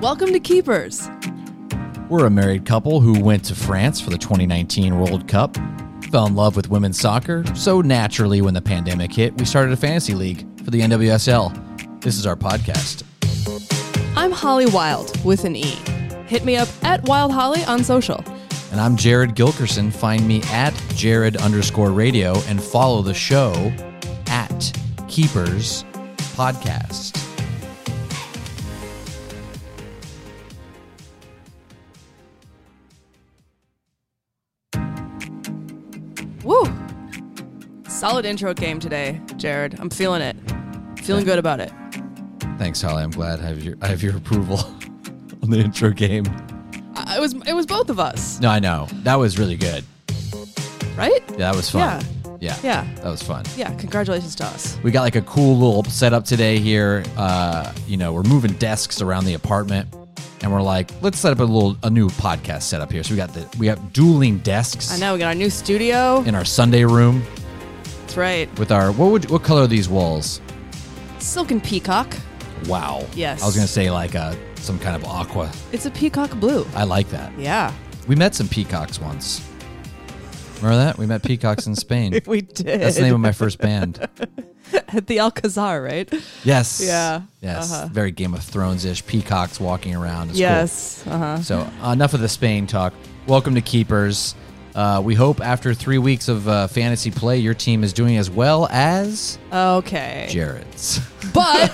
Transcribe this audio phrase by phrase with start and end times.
[0.00, 1.10] Welcome to Keepers.
[2.08, 5.56] We're a married couple who went to France for the 2019 World Cup,
[6.12, 9.76] fell in love with women's soccer, so naturally, when the pandemic hit, we started a
[9.76, 12.00] fantasy league for the NWSL.
[12.00, 13.02] This is our podcast.
[14.16, 15.76] I'm Holly Wild with an E.
[16.28, 18.22] Hit me up at Wild Holly on social.
[18.70, 19.92] And I'm Jared Gilkerson.
[19.92, 23.72] Find me at Jared underscore radio and follow the show
[24.28, 24.72] at
[25.08, 25.82] Keepers
[26.36, 27.27] Podcast.
[38.08, 39.78] Solid intro game today, Jared.
[39.78, 40.34] I'm feeling it.
[41.02, 41.70] Feeling good about it.
[42.56, 43.02] Thanks, Holly.
[43.02, 44.60] I'm glad I have your, I have your approval
[45.42, 46.24] on the intro game.
[46.94, 48.88] I, it was it was both of us, No, I know.
[49.02, 49.84] That was really good.
[50.96, 51.22] right?
[51.32, 52.02] Yeah, that was fun.
[52.40, 52.56] Yeah.
[52.62, 52.88] Yeah.
[52.94, 53.44] That was fun.
[53.58, 54.78] Yeah, congratulations to us.
[54.82, 57.04] We got like a cool little setup today here.
[57.18, 59.86] Uh, you know, we're moving desks around the apartment,
[60.40, 63.04] and we're like, let's set up a little a new podcast setup here.
[63.04, 64.90] So we got the we got dueling desks.
[64.90, 66.22] I know we got our new studio.
[66.22, 67.22] In our Sunday room
[68.08, 68.58] That's right.
[68.58, 70.40] with our what would what color are these walls?
[71.18, 72.16] Silken peacock.
[72.64, 73.06] Wow.
[73.14, 73.42] Yes.
[73.42, 75.52] I was gonna say like uh some kind of aqua.
[75.72, 76.66] It's a peacock blue.
[76.74, 77.38] I like that.
[77.38, 77.70] Yeah,
[78.06, 79.46] We met some peacocks once.
[80.56, 80.96] Remember that?
[80.96, 82.18] We met peacocks in Spain.
[82.26, 82.80] we did.
[82.80, 83.98] That's the name of my first band.
[84.72, 86.10] at the Alcazar, right?
[86.44, 86.80] Yes.
[86.82, 87.20] Yeah.
[87.42, 87.70] Yes.
[87.70, 87.88] Uh-huh.
[87.92, 89.04] Very Game of Thrones ish.
[89.04, 90.30] Peacocks walking around.
[90.30, 90.40] It's cool.
[90.40, 91.06] yes.
[91.06, 91.42] Uh huh.
[91.42, 92.94] So uh, enough of the Spain talk.
[93.26, 94.34] Welcome to Keepers.
[94.78, 98.30] Uh, we hope after three weeks of uh, fantasy play, your team is doing as
[98.30, 100.28] well as Okay.
[100.30, 101.00] Jared's.
[101.34, 101.68] But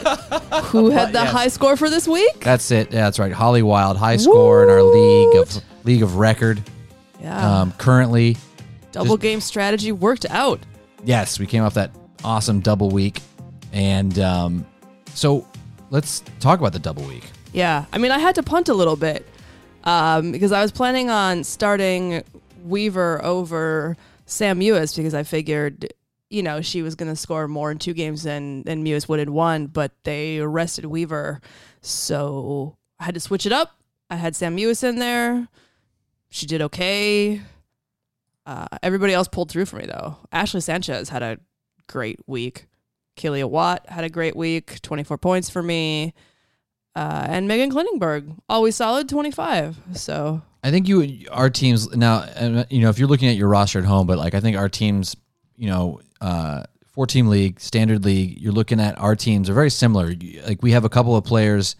[0.64, 2.40] who had the high score for this week?
[2.40, 2.90] That's it.
[2.92, 3.30] Yeah, that's right.
[3.30, 6.62] Holly Wild, high score in our league of league of record.
[7.20, 7.60] Yeah.
[7.60, 8.36] Um, currently,
[8.92, 10.60] Double game strategy worked out.
[11.04, 11.90] yes, we came off that
[12.24, 13.20] awesome double week,
[13.72, 14.66] and um,
[15.14, 15.46] so
[15.90, 17.24] let's talk about the double week.
[17.52, 17.84] Yeah.
[17.92, 19.28] I mean, I had to punt a little bit
[19.84, 22.24] um, because I was planning on starting
[22.64, 25.92] Weaver over Sam Mewis because I figured,
[26.30, 29.20] you know, she was going to score more in two games than, than Mewis would
[29.20, 31.40] in one, but they arrested Weaver.
[31.80, 33.78] So I had to switch it up.
[34.10, 35.48] I had Sam Mewis in there.
[36.30, 37.40] She did okay.
[38.46, 40.16] Uh, everybody else pulled through for me, though.
[40.32, 41.38] Ashley Sanchez had a
[41.86, 42.66] great week.
[43.16, 46.14] Kealia Watt had a great week, 24 points for me.
[46.96, 49.78] Uh, and Megan Klingenberg, always solid, 25.
[49.94, 52.24] So, I think you our teams now.
[52.70, 54.68] You know, if you're looking at your roster at home, but like I think our
[54.70, 55.14] teams,
[55.56, 58.40] you know, uh, four team league, standard league.
[58.40, 60.14] You're looking at our teams are very similar.
[60.46, 61.76] Like we have a couple of players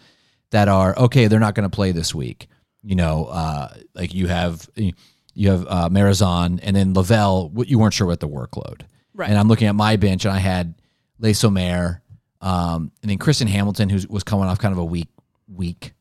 [0.50, 1.27] that are okay.
[1.28, 2.47] They're not going to play this week.
[2.83, 7.49] You know, uh, like you have you have uh, Marozsán and then Lavelle.
[7.49, 8.83] what- You weren't sure what the workload.
[9.15, 9.31] Right.
[9.31, 10.75] And I'm looking at my bench, and I had
[11.19, 12.03] Le Sommer,
[12.43, 15.09] um, and then Kristen Hamilton, who was coming off kind of a weak
[15.49, 15.94] week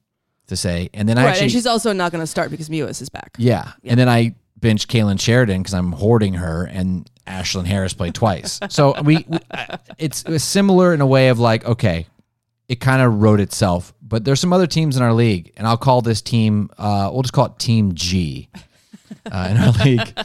[0.48, 1.30] to say, and then I right.
[1.32, 3.36] actually and she's also not going to start because Mewis is back.
[3.38, 3.74] yeah.
[3.84, 8.60] And then I benched Kailen Sheridan because I'm hoarding her, and Ashlyn Harris played twice.
[8.70, 9.40] So we, we
[9.98, 12.08] it's, it's similar in a way of like, okay,
[12.68, 13.94] it kind of wrote itself.
[14.02, 17.24] But there's some other teams in our league, and I'll call this team, uh, we'll
[17.24, 18.50] just call it Team G
[19.32, 20.18] uh, in our league,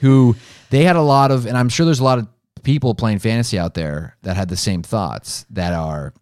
[0.00, 0.36] who
[0.70, 2.28] they had a lot of, and I'm sure there's a lot of
[2.62, 6.12] people playing fantasy out there that had the same thoughts that are.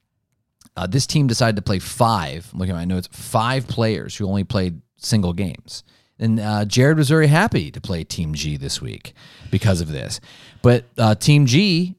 [0.79, 2.49] Uh, this team decided to play five.
[2.55, 3.09] Looking at my notes.
[3.13, 5.83] Five players who only played single games.
[6.21, 9.13] And uh, Jared was very happy to play Team G this week
[9.51, 10.21] because of this.
[10.63, 11.97] But uh, Team G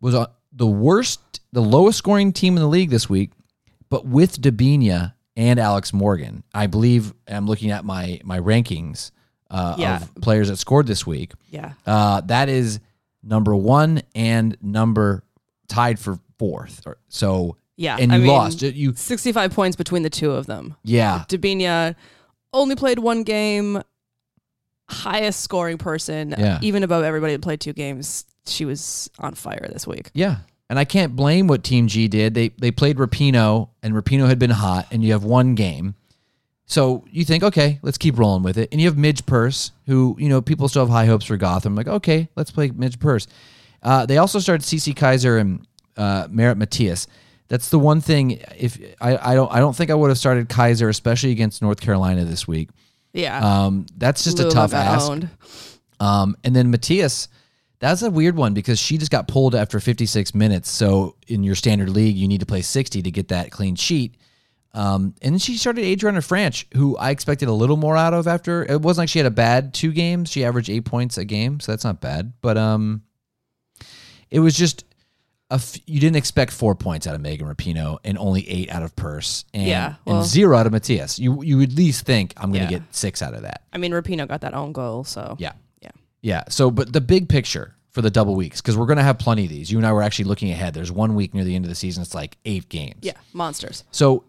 [0.00, 1.20] was uh, the worst,
[1.52, 3.30] the lowest scoring team in the league this week.
[3.90, 9.10] But with Debinha and Alex Morgan, I believe I'm looking at my my rankings
[9.50, 9.96] uh, Yeah.
[10.02, 11.32] of players that scored this week.
[11.50, 11.72] Yeah.
[11.86, 12.80] Uh, that is
[13.22, 15.22] number one and number
[15.68, 16.84] tied for fourth.
[17.08, 17.96] So Yeah.
[17.98, 18.62] and I you mean, lost.
[18.62, 20.76] You 65 points between the two of them.
[20.84, 21.24] yeah.
[21.28, 21.94] Debinha
[22.52, 23.82] only played one game,
[24.88, 26.58] highest scoring person, Yeah.
[26.62, 28.24] even above everybody that played two games.
[28.46, 30.10] She was on fire this week.
[30.14, 30.36] Yeah.
[30.70, 32.34] And I can't blame what Team G did.
[32.34, 35.94] They they played Rapinoe and Rapinoe had been hot and you have one game.
[36.66, 38.70] So you think, okay, let's keep rolling with it.
[38.72, 41.74] And you have Midge Purce, who, you know, people still have high hopes for Gotham.
[41.74, 43.26] Like, okay, let's play Midge Purce.
[43.82, 45.66] Uh, they also started Cece Kizer and
[45.98, 47.06] uh, Merritt Mathias.
[47.48, 48.42] That's the one thing.
[48.56, 51.80] If I, I don't I don't think I would have started Kizer, especially against North
[51.80, 52.70] Carolina this week.
[53.12, 53.38] Yeah.
[53.38, 55.10] Um, that's just a tough ask.
[55.10, 55.28] owned.
[56.00, 57.28] Um, and then Mathias,
[57.78, 60.68] that's a weird one because she just got pulled after 56 minutes.
[60.68, 64.16] So in your standard league, you need to play 60 to get that clean sheet.
[64.72, 68.26] Um, and then she started Adriana Franch, who I expected a little more out of
[68.26, 68.64] after.
[68.64, 70.30] It wasn't like she had a bad two games.
[70.30, 72.32] She averaged eight points a game, so that's not bad.
[72.40, 73.02] But um,
[74.30, 74.84] it was just
[75.54, 78.94] f- you didn't expect four points out of Megan Rapinoe and only eight out of
[78.96, 81.18] Purce and, Yeah, well- and zero out of Mathias.
[81.18, 82.78] You you would at least think I'm going to Yeah.
[82.80, 83.62] get six out of that.
[83.72, 85.52] I mean, Rapinoe got that own goal, so Yeah.
[85.82, 85.90] yeah.
[86.22, 86.44] Yeah.
[86.48, 89.44] So, but the big picture for the double weeks, because we're going to have plenty
[89.44, 89.70] of these.
[89.70, 90.74] You and I were actually looking ahead.
[90.74, 92.02] There's one week near the end of the season.
[92.02, 92.96] It's like eight games.
[93.02, 93.84] Yeah, monsters.
[93.92, 94.24] So,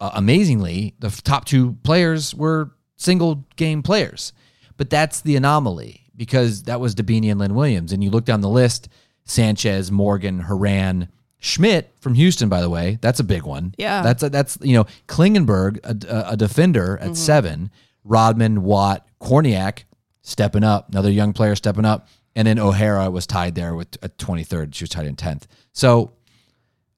[0.00, 4.32] uh, amazingly, the top two players were single game players.
[4.76, 7.92] But that's the anomaly because that was Debinha and Lynn Williams.
[7.92, 8.88] And you look down the list
[9.24, 12.98] Sanchez, Morgan, Horan, Schmidt from Houston, by the way.
[13.00, 13.74] That's a big one.
[13.76, 14.02] Yeah.
[14.02, 17.70] That's, a, that's you know, Klingenberg, a, a defender at seven,
[18.02, 19.84] Rodman, Watt, Kornieck
[20.22, 22.08] stepping up, another young player stepping up.
[22.36, 24.74] And then O'Hara was tied there with a 23rd.
[24.74, 25.42] She was tied in 10th.
[25.72, 26.12] So,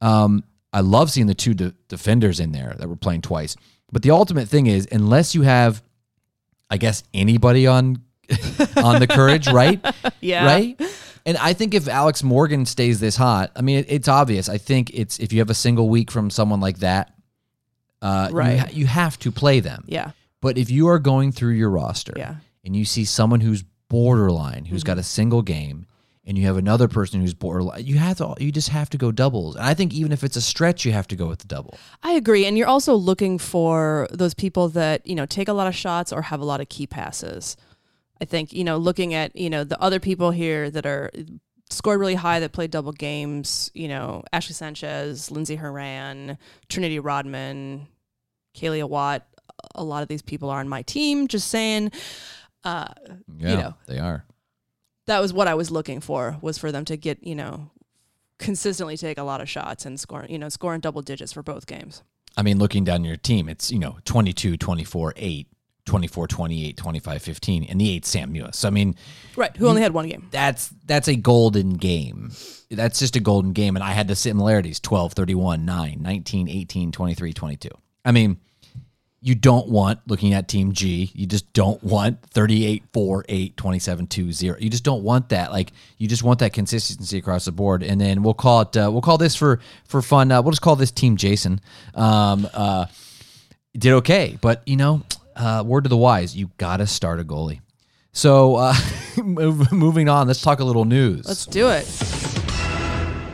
[0.00, 3.56] um, I love seeing the two de- defenders in there that were playing twice.
[3.92, 5.82] But the ultimate thing is, unless you have,
[6.70, 8.02] I guess, anybody on
[8.76, 9.84] on the courage, right?
[10.20, 10.46] Yeah.
[10.46, 10.80] Right.
[11.26, 14.48] And I think if Alex Morgan stays this hot, I mean, it, it's obvious.
[14.48, 17.12] I think it's if you have a single week from someone like that,
[18.00, 18.58] uh, you Right.
[18.60, 19.84] ha- you have to play them.
[19.88, 20.12] Yeah.
[20.40, 22.28] But if you are going through your roster Yeah.
[22.30, 22.38] Mm-hmm.
[22.66, 25.86] and you see someone who's borderline, who's got a single game,
[26.28, 29.10] and you have another person who's borderline, you have to you just have to go
[29.12, 29.54] doubles.
[29.56, 31.76] And I think even if it's a stretch, you have to go with the double.
[32.02, 32.46] I agree.
[32.46, 36.12] And you're also looking for those people that, you know, take a lot of shots
[36.12, 37.56] or have a lot of key passes.
[38.20, 41.10] I think, you know, looking at, you know, the other people here that are
[41.70, 47.88] scored really high that played double games, you know, Ashley Sanchez, Lindsay Horan, Trinity Rodman,
[48.56, 49.26] Kealia Watt.
[49.74, 51.28] A lot of these people are on my team.
[51.28, 51.90] Just saying,
[52.64, 52.88] uh,
[53.36, 53.74] Yeah, know.
[53.86, 54.24] they are.
[55.06, 57.70] that was what I was looking for was for them to get, you know,
[58.38, 61.42] consistently take a lot of shots and score, you know, score in double digits for
[61.42, 62.02] both games.
[62.36, 65.46] I mean, looking down your team, it's, you know, 22, 24, 8,
[65.86, 68.56] 24, 28, 25, 15, and the 8 Sam Mewis.
[68.56, 68.94] So, I mean,
[69.36, 69.56] Right.
[69.56, 70.28] Who only had one game.
[70.30, 72.32] that's that's a golden game.
[72.70, 73.76] That's just a golden game.
[73.76, 77.68] And I had the similarities 12, 31, 9, 19, 18, 23, 22.
[78.04, 78.38] I mean,
[79.20, 84.06] you don't want looking at team G, you just don't want 38, 4, 8, 27,
[84.06, 84.56] 2, 0.
[84.60, 85.50] You just don't want that.
[85.50, 87.82] Like you just want that consistency across the board.
[87.82, 90.30] And then we'll call it uh, we'll call this for for fun.
[90.30, 91.60] Uh, we'll just call this team Jason.
[91.94, 92.86] Um uh
[93.76, 95.02] did okay, but you know,
[95.36, 97.60] uh, word to the wise, you gotta start a goalie.
[98.12, 98.74] So uh,
[99.22, 101.26] moving on, let's talk a little news.
[101.26, 101.86] Let's do it.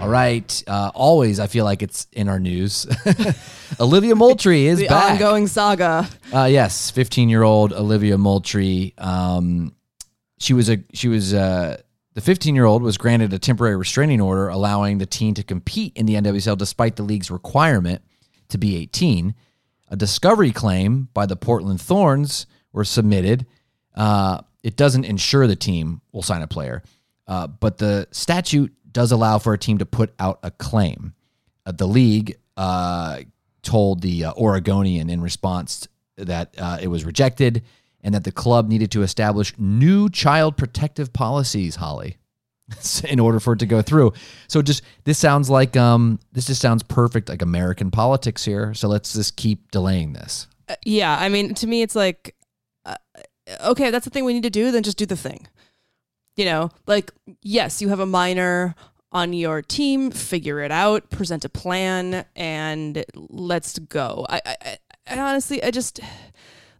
[0.00, 2.88] All right, uh, always I feel like it's in our news.
[3.80, 5.12] Olivia Moultrie is The back.
[5.12, 6.08] ongoing saga.
[6.34, 8.94] Uh, yes, fifteen-year-old Olivia Moultrie.
[8.98, 9.76] Um,
[10.40, 11.80] she was a she was uh,
[12.14, 16.14] the fifteen-year-old was granted a temporary restraining order, allowing the teen to compete in the
[16.14, 18.02] NWSL despite the league's requirement
[18.48, 19.36] to be eighteen.
[19.92, 23.46] A discovery claim by the Portland Thorns were submitted.
[23.94, 26.82] Uh, it doesn't ensure the team will sign a player,
[27.26, 31.12] uh, but the statute does allow for a team to put out a claim.
[31.66, 33.20] Uh, the league uh,
[33.60, 35.86] told the uh, Oregonian in response
[36.16, 37.62] that uh, it was rejected
[38.00, 42.16] and that the club needed to establish new child protective policies, Holly,
[43.08, 44.12] in order for it to go through.
[44.48, 48.74] So just this sounds like um this just sounds perfect like American politics here.
[48.74, 50.46] So let's just keep delaying this.
[50.68, 52.36] Uh, yeah, I mean, to me, it's like,
[52.86, 52.96] uh,
[53.64, 54.70] okay, that's the thing we need to do.
[54.70, 55.46] Then just do the thing.
[56.36, 57.10] You know, like
[57.42, 58.74] yes, you have a minor
[59.10, 60.10] on your team.
[60.10, 61.10] Figure it out.
[61.10, 64.24] Present a plan, and let's go.
[64.28, 65.98] I, I, I- I honestly, I just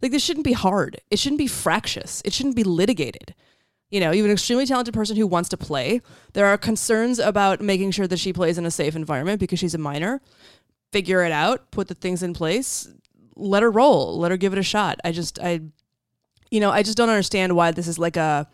[0.01, 1.01] like this shouldn't be hard.
[1.11, 2.21] It shouldn't be fractious.
[2.23, 3.35] It shouldn't be litigated.
[3.93, 6.01] You know, you have an extremely talented person who wants to play.
[6.33, 9.75] There are concerns about making sure that she plays in a safe environment because she's
[9.75, 10.19] a minor.
[10.91, 11.69] Figure it out.
[11.69, 12.87] Put the things in place
[13.35, 15.59] let her roll let her give it a shot i just i
[16.51, 18.47] you know i just don't understand why this is like a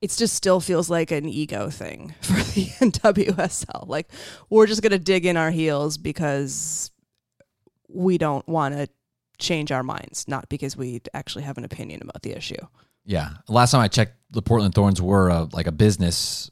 [0.00, 4.10] it just still feels like an ego thing for the nwsl like
[4.50, 6.90] we're just going to dig in our heels because
[7.88, 8.88] we don't want to
[9.38, 12.56] change our minds not because we actually have an opinion about the issue
[13.08, 13.30] Yeah.
[13.48, 16.50] Last time I checked, the Portland Thorns were uh, like a business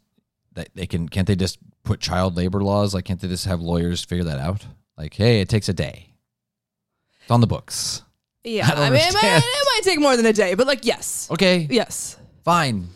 [0.54, 2.94] that they can can't they just put child labor laws?
[2.94, 4.66] Like can't they just have lawyers figure that out?
[4.96, 6.14] Like, hey, it takes a day.
[7.20, 8.02] It's on the books.
[8.42, 10.86] yeah I i, mean it might, it might take more than a day but like
[10.86, 12.88] yes Okay, yes fine.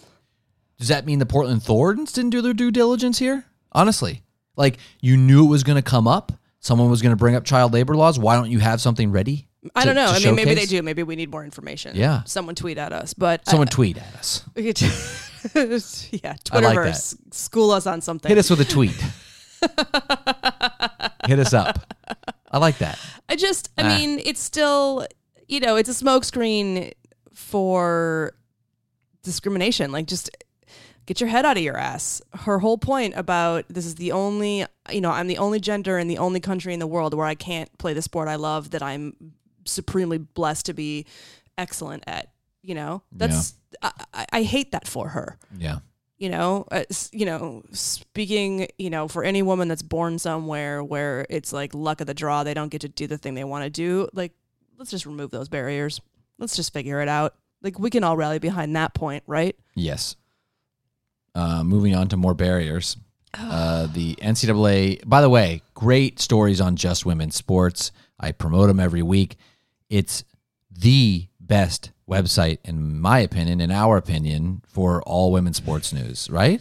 [0.78, 3.44] Does that mean the Portland Thorns didn't do their due diligence here?
[3.72, 4.22] Honestly,
[4.56, 6.32] like you knew it was going to come up.
[6.60, 8.18] Someone was going to bring up child labor laws.
[8.18, 9.49] Why don't you have something ready?
[9.74, 10.06] I to- don't know.
[10.06, 10.82] I mean, maybe they do.
[10.82, 11.94] Maybe we need more information.
[11.96, 12.22] Yeah.
[12.24, 14.42] Someone tweet at us, but Someone tweet at us.
[14.56, 14.62] I,
[16.12, 18.28] yeah, I like Twitterverse, school us on something.
[18.28, 18.92] Hit us with a tweet.
[21.26, 21.94] Hit us up.
[22.50, 22.98] I like that.
[23.28, 23.88] I just, I Ah.
[23.98, 25.06] mean, it's still,
[25.48, 26.92] you know, it's a smokescreen
[27.32, 28.32] for
[29.22, 29.92] discrimination.
[29.92, 30.30] Like, just
[31.06, 32.20] get your head out of your ass.
[32.34, 36.08] Her whole point about this is the only, you know, I'm the only gender in
[36.08, 38.82] the only country in the world where I can't play the sport I love that
[38.82, 39.14] I'm
[39.70, 41.06] supremely blessed to be
[41.56, 42.30] excellent at.
[42.62, 45.78] You know, that's I, I, I hate that for her Yeah.
[46.18, 51.24] you know uh, you know speaking you know for any woman that's born somewhere where
[51.30, 53.64] it's like luck of the draw they don't get to do the thing they want
[53.64, 54.32] to do like
[54.76, 56.02] let's just remove those barriers
[56.38, 60.16] let's just figure it out like we can all rally behind that point right Yes.
[61.34, 62.96] Uh, moving on to more barriers.
[63.38, 67.92] Uh, the NCAA, by the way, great stories on just women's sports.
[68.18, 69.36] I promote them every week.
[69.90, 70.24] It's
[70.70, 76.60] the best website, in my opinion, in our opinion, for all women's sports news, right?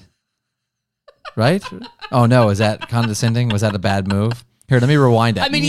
[1.36, 1.64] Right?
[2.12, 2.50] Oh, no.
[2.50, 3.50] Is that condescending?
[3.50, 4.44] Was that a bad move?
[4.68, 5.42] Here, let me rewind it.
[5.42, 5.64] I mean,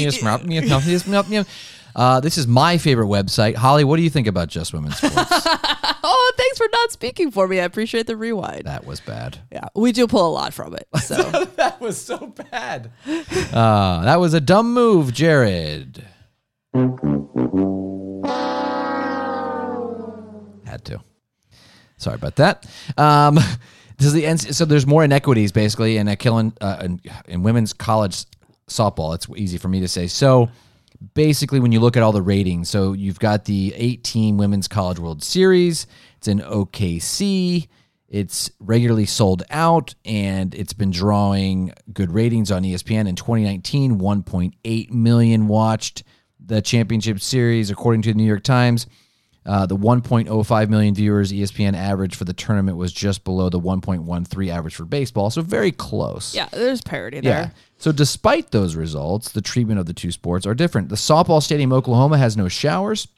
[1.94, 3.56] Uh, this is my favorite website.
[3.56, 5.16] Holly, what do you think about just women's sports?
[6.02, 9.38] oh thanks for not speaking for me i appreciate the rewind that was bad.
[9.52, 11.16] yeah we do pull a lot from it so
[11.56, 12.90] that was so bad.
[13.52, 16.02] Uh, that was a dumb move, Jared.
[20.64, 21.00] Had to.
[21.96, 22.66] Sorry about that.
[22.96, 23.34] Um,
[23.98, 27.42] this is the NC so there's more inequities basically in a killing uh, in, in
[27.42, 28.24] women's college
[28.68, 29.14] softball.
[29.14, 30.06] It's easy for me to say.
[30.06, 30.48] So
[31.14, 34.98] basically, when you look at all the ratings, so you've got the 18 Women's College
[34.98, 35.86] World Series.
[36.18, 37.68] It's in OKC.
[38.08, 43.08] It's regularly sold out, and it's been drawing good ratings on ESPN.
[43.08, 46.02] In 2019, 1.8 million watched
[46.50, 48.86] the championship series, according to the New York Times.
[49.46, 54.50] Uh, the 1.05 million viewers ESPN average for the tournament was just below the 1.13
[54.50, 56.34] average for baseball, so very close.
[56.34, 57.22] yeah there's parity Yeah.
[57.22, 60.90] there So despite those results, the treatment of the two sports are different.
[60.90, 63.08] The softball stadium Oklahoma has no showers.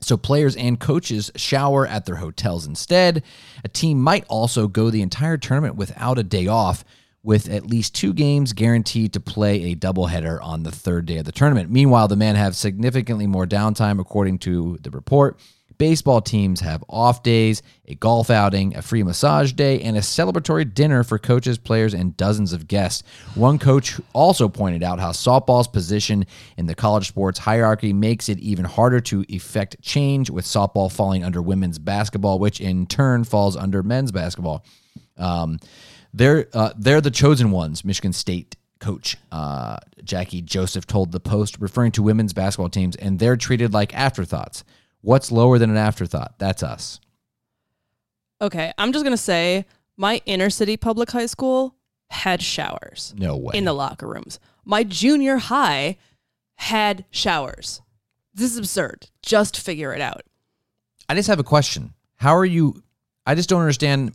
[0.00, 3.24] So players and coaches shower at their hotels instead.
[3.64, 6.84] A team might also go the entire tournament without a day off,
[7.24, 11.24] with at least two games guaranteed to play a doubleheader on the third day of
[11.24, 11.70] the tournament.
[11.70, 15.40] Meanwhile, the men have significantly more downtime, according to the report.
[15.76, 20.72] Baseball teams have off days, a golf outing, a free massage day, and a celebratory
[20.72, 23.02] dinner for coaches, players, and dozens of guests.
[23.34, 26.26] One coach also pointed out how softball's position
[26.56, 31.24] in the college sports hierarchy makes it even harder to effect change, with softball falling
[31.24, 34.64] under women's basketball, which in turn falls under men's basketball.
[35.16, 35.58] Um,
[36.14, 37.84] they're uh, they're the chosen ones.
[37.84, 43.18] Michigan State coach uh, Jackie Joseph told the Post, referring to women's basketball teams, and
[43.18, 44.64] they're treated like afterthoughts.
[45.02, 46.38] What's lower than an afterthought?
[46.38, 47.00] That's us.
[48.40, 49.64] okay i'm just gonna say
[49.96, 51.76] my inner city public high school
[52.10, 53.52] had showers No way.
[53.56, 54.38] in the locker rooms.
[54.64, 55.96] My junior high
[56.56, 57.80] had showers.
[58.34, 59.08] This is absurd.
[59.22, 60.22] Just figure it out.
[61.08, 61.92] I just have a question.
[62.16, 62.82] How are you?
[63.26, 64.12] I just don't understand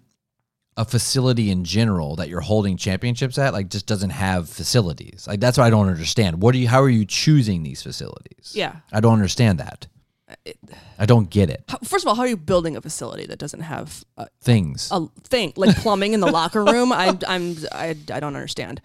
[0.80, 3.52] a facility in general that you're holding championships at.
[3.54, 5.26] Like, just doesn't have facilities.
[5.28, 6.42] Like, that's what I don't understand.
[6.42, 6.68] What are you?
[6.70, 8.54] How are you choosing these facilities?
[8.54, 8.78] Yeah.
[8.94, 9.88] I don't understand that.
[10.30, 10.52] Uh,
[10.98, 11.64] I don't get it.
[11.84, 15.08] First of all, how are you building a facility that doesn't have a, Things, a
[15.24, 16.94] thing like plumbing in the locker room?
[16.94, 18.80] I'm, I'm, I, I don't understand.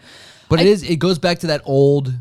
[0.49, 0.83] but it is.
[0.83, 2.13] It goes back to that old.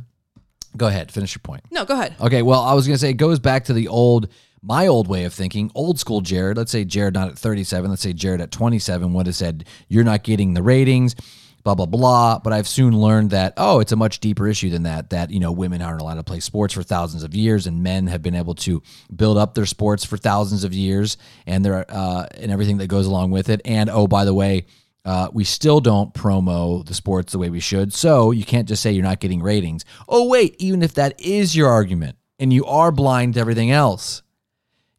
[0.77, 1.11] Go ahead.
[1.11, 1.63] Finish your point.
[1.71, 2.15] No, go ahead.
[2.19, 4.27] Okay, well, I was going to say it goes back to the old,
[4.63, 6.57] my old way of thinking, old school Jared.
[6.57, 10.05] Let's say Jared not at 37, let's say Jared at 27 would have said, You're
[10.05, 11.15] not getting the ratings,
[11.63, 12.39] blah, blah, blah.
[12.39, 15.39] But I've soon learned that, oh, it's a much deeper issue than that, that, you
[15.41, 18.35] know, women aren't allowed to play sports for thousands of years and men have been
[18.35, 18.81] able to
[19.13, 23.05] build up their sports for thousands of years and there uh, and everything that goes
[23.05, 23.61] along with it.
[23.65, 24.65] And oh, by the way,
[25.05, 27.93] uh, we still don't promo the sports the way we should.
[27.93, 29.83] So you can't just say you're not getting ratings.
[30.07, 34.22] Oh, wait, even if that is your argument and you are blind to everything else,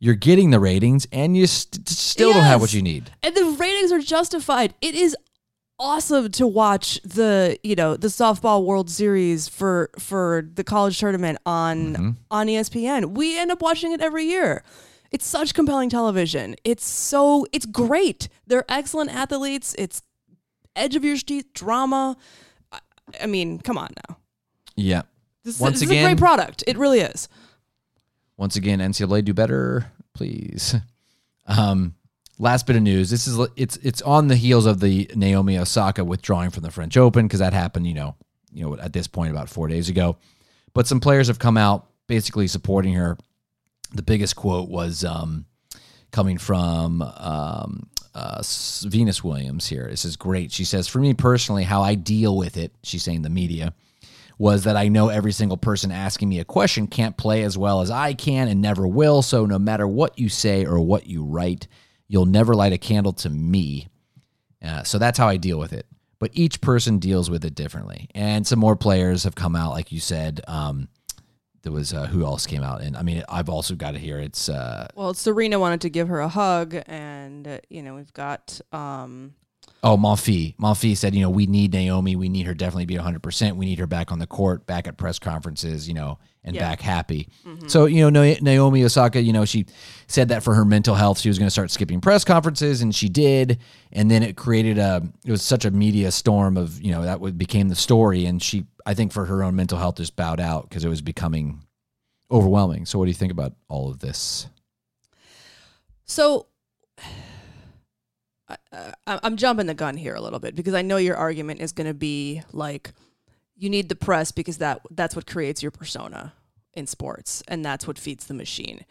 [0.05, 3.11] you're getting the ratings and you st- still don't have what you need.
[3.23, 4.75] And the ratings are justified.
[4.83, 5.17] It is
[5.79, 11.39] awesome to watch the you know the softball World Series for for the college tournament
[11.47, 12.11] on mm-hmm.
[12.31, 13.15] on E ESPN.
[13.15, 14.63] We end up watching it every year.
[15.11, 16.55] It's such compelling television.
[16.65, 18.29] It's so it's great.
[18.47, 19.75] They're excellent athletes.
[19.79, 20.03] It's
[20.77, 22.19] edge of your seat drama.
[22.71, 22.81] I,
[23.23, 24.19] I mean, come on now.
[24.77, 25.03] Yeah.
[25.45, 26.63] This, Once this is a again- great product.
[26.67, 27.27] It really is.
[28.37, 30.75] Once again, NCAA do better, please.
[31.47, 31.95] Um,
[32.39, 33.11] last bit of news.
[33.11, 36.97] This is it's it's on the heels of the Naomi Osaka withdrawing from the French
[36.97, 38.17] Open because that happened, you know,
[38.53, 40.17] you know, at this point about four days ago.
[40.73, 43.17] But some players have come out basically supporting her.
[43.93, 45.47] The biggest quote was um,
[46.11, 48.43] coming from um, uh,
[48.83, 49.87] Venus Williams here.
[49.89, 50.51] This is great.
[50.51, 53.75] She says, "For me personally, how I deal with it," she's saying the media
[54.45, 57.81] was that I know every single person asking me a question can't play as well
[57.81, 59.23] as I can and never will.
[59.23, 61.67] So no matter what you say or what you write,
[62.09, 63.89] you'll never light a candle to me.
[64.63, 65.87] Uh, so that's how I deal with it.
[66.19, 68.11] But each person deals with it differently.
[68.15, 70.43] And some more players have come out, like you said.
[70.47, 70.89] Um,
[71.63, 74.19] there was uh, who else came out, and I mean, I've also got it here.
[74.19, 78.13] It's uh, Well, Serena wanted to give her a hug, and uh, you know we've
[78.13, 79.33] got um,
[79.87, 80.57] Oh, Monfils.
[80.57, 82.17] Monfils said, you know, we need Naomi.
[82.17, 83.57] We need her definitely be 100%.
[83.57, 86.63] We need her back on the court, back at press conferences, you know, and Yeah.
[86.63, 87.29] back happy.
[87.47, 87.69] Mm-hmm.
[87.69, 89.67] So, you know, Naomi Osaka, you know, she
[90.07, 92.95] said that for her mental health, she was going to start skipping press conferences, and
[92.95, 93.59] she did.
[93.93, 97.37] And then it created a, it was such a media storm of, you know, that
[97.37, 98.25] became the story.
[98.25, 101.03] And she, I think for her own mental health, just bowed out because it was
[101.03, 101.63] becoming
[102.31, 102.87] overwhelming.
[102.87, 104.47] So, what do you think about all of this?
[106.07, 106.47] So
[109.07, 111.87] I'm jumping the gun here a little bit because I know your argument is going
[111.87, 112.93] to be like
[113.57, 116.35] you need the press because that that's what creates your persona
[116.75, 118.85] in sports and that's what feeds the machine.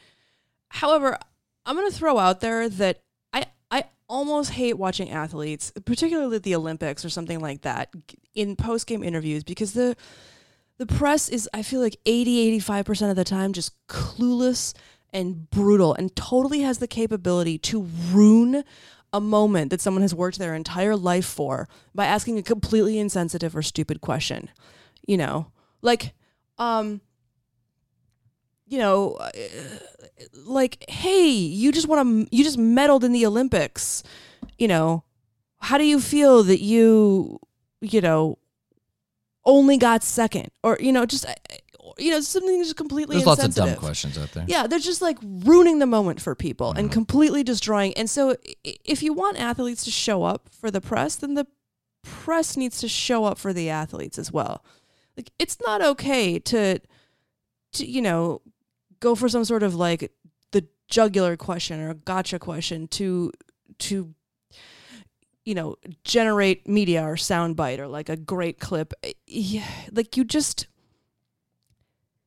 [0.69, 1.17] However,
[1.65, 6.55] I'm going to throw out there that I I almost hate watching athletes, particularly the
[6.55, 7.93] Olympics or something like that,
[8.33, 9.95] in post-game interviews because the
[10.77, 14.73] the press is I feel like 80 85% of the time just clueless
[15.11, 18.63] and brutal and totally has the capability to ruin
[19.13, 23.55] a moment that someone has worked their entire life for by asking a completely insensitive
[23.55, 24.49] or stupid question.
[25.07, 25.51] You know,
[25.81, 26.13] like
[26.57, 27.01] um
[28.65, 29.29] you know, uh,
[30.45, 34.03] like hey, you just want to you just meddled in the Olympics.
[34.57, 35.03] You know,
[35.59, 37.39] how do you feel that you
[37.81, 38.39] you know
[39.45, 41.33] only got second or you know just uh,
[41.97, 44.45] you know something just completely There's lots of dumb questions out there.
[44.47, 46.93] Yeah, they're just like ruining the moment for people and Mm-hmm.
[46.93, 47.93] completely destroying.
[47.95, 51.45] And so, if you want athletes to show up for the press, then the
[52.03, 54.63] press needs to show up for the athletes as well.
[55.15, 56.79] Like, it's not okay to,
[57.73, 58.41] to you know,
[58.99, 60.11] go for some sort of like
[60.51, 63.31] the jugular question or a gotcha question to
[63.79, 64.13] to
[65.45, 68.93] you know generate media or soundbite or like a great clip
[69.27, 70.67] yeah, like you just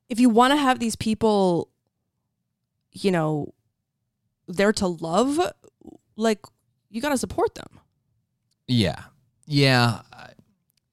[0.09, 1.69] if you want to have these people
[2.93, 3.53] you know
[4.49, 5.39] there to love
[6.17, 6.41] like
[6.91, 7.81] you got to support them
[8.69, 9.03] Yeah.
[9.47, 10.01] Yeah.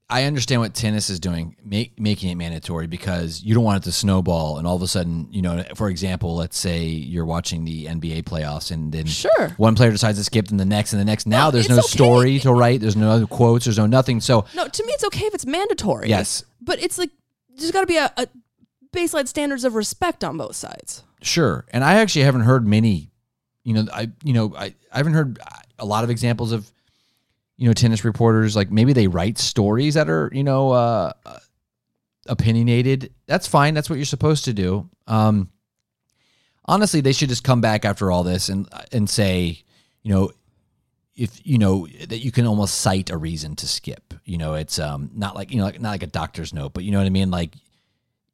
[0.10, 3.86] I- understand what tennis is doing, make, making it mandatory because you don't want it
[3.86, 4.60] to snowball.
[4.60, 8.24] And all of a sudden, you know, for example, let's say you're watching the NBA
[8.26, 11.26] playoffs and then sure one player decides to skip and the next and the next.
[11.26, 11.88] Now No, there's no okay.
[11.88, 12.82] story to write.
[12.82, 13.66] There's no other quotes.
[13.66, 14.22] There's no nothing.
[14.22, 17.10] So, no to me it's okay if it's mandatory yes, but it's like
[17.56, 18.28] there's got to be a, a
[18.94, 21.66] baseline standards of respect on both sides Sure.
[21.72, 23.10] And I actually haven't heard many,
[23.64, 25.40] you know, I, you know, I, I haven't heard
[25.80, 26.70] a lot of examples of,
[27.58, 31.40] you know, tennis reporters, like maybe they write stories that are, you know, uh, uh,
[32.28, 33.14] opinionated.
[33.26, 33.74] That's fine.
[33.74, 34.90] That's what you're supposed to do.
[35.08, 35.50] Um,
[36.66, 39.64] honestly, they should just come back after all this and, and say,
[40.02, 40.32] you know,
[41.16, 44.80] if you know that you can almost cite a reason to skip, you know, it's
[44.80, 47.06] um not like you know like, not like a doctor's note, but you know what
[47.06, 47.30] I mean.
[47.30, 47.54] Like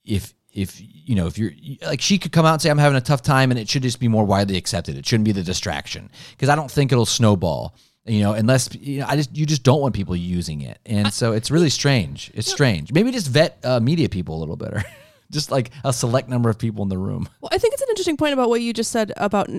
[0.06, 1.52] if if you know if you're
[1.86, 3.84] like she could come out and say I'm having a tough time, and it should
[3.84, 4.98] just be more widely accepted.
[4.98, 7.76] It shouldn't be the distraction because I don't think it'll snowball.
[8.06, 11.14] You know, unless you know, I just you just don't want people using it, and
[11.14, 12.32] so it's really strange.
[12.34, 12.92] It's strange.
[12.92, 14.84] Maybe just vet uh, media people a little better,
[15.32, 17.30] just like a select number of people in the room.
[17.42, 19.50] Well, I think it's an interesting point about what you just said about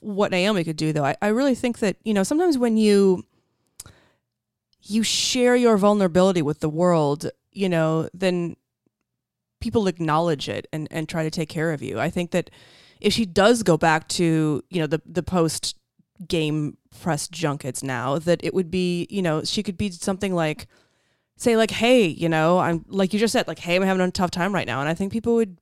[0.00, 1.04] what Naomi could do, though.
[1.04, 3.24] I, I really think that, you know, sometimes when you
[4.82, 8.56] you share your vulnerability with the world, you know, then
[9.64, 11.98] people acknowledge it and, and try to take care of you.
[11.98, 12.50] I think that
[13.00, 15.76] if she does go back to, you know, the the post
[16.28, 20.66] game press junkets now, that it would be, you know, she could be something like
[21.36, 24.10] say like, hey, you know, I'm like you just said, like, hey, I'm having a
[24.10, 24.80] tough time right now.
[24.80, 25.58] And I think people would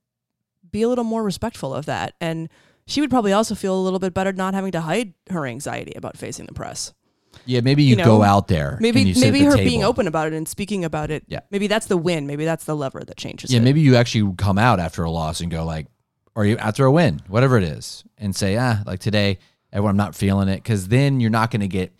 [0.69, 2.13] be a little more respectful of that.
[2.19, 2.49] And
[2.85, 5.93] she would probably also feel a little bit better not having to hide her anxiety
[5.95, 6.93] about facing the press.
[7.45, 8.77] Yeah, maybe you, You know, go out there.
[8.79, 9.69] Maybe and you maybe her table.
[9.69, 11.23] being open about it and speaking about it.
[11.27, 11.41] Yeah.
[11.51, 12.27] Maybe that's the win.
[12.27, 13.63] Maybe that's the lever that changes Yeah, it.
[13.63, 15.87] maybe you actually come out after a loss and go like,
[16.35, 19.37] or you after a win, whatever it is, and say, ah, like today,
[19.71, 21.93] everyone, I'm not feeling it, because then you're not going to get,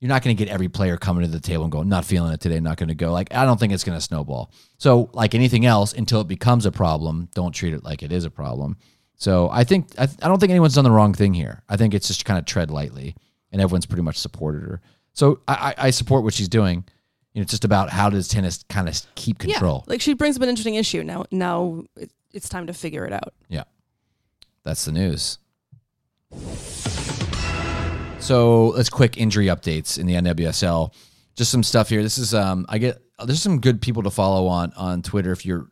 [0.00, 2.32] you're not going to get every player coming to the table and going, not feeling
[2.32, 3.12] it today, not going to go.
[3.12, 4.50] Like, I don't think it's going to snowball.
[4.78, 8.24] So, like anything else, until it becomes a problem, don't treat it like it is
[8.24, 8.76] a problem.
[9.16, 11.62] So, I think I, I don't think anyone's done the wrong thing here.
[11.68, 13.14] I think it's just kind of tread lightly,
[13.52, 14.80] and everyone's pretty much supported her.
[15.12, 16.84] So, I, I support what she's doing.
[17.32, 19.84] You know, it's just about how does tennis kind of keep control.
[19.86, 19.92] Yeah.
[19.92, 21.04] Like she brings up an interesting issue.
[21.04, 21.84] Now now
[22.32, 23.34] it's time to figure it out.
[23.48, 23.64] Yeah.
[24.64, 25.38] That's the news.
[28.18, 30.92] So let's quick injury updates in the NWSL.
[31.36, 32.02] Just some stuff here.
[32.02, 35.46] This is um I get there's some good people to follow on on Twitter if
[35.46, 35.68] you're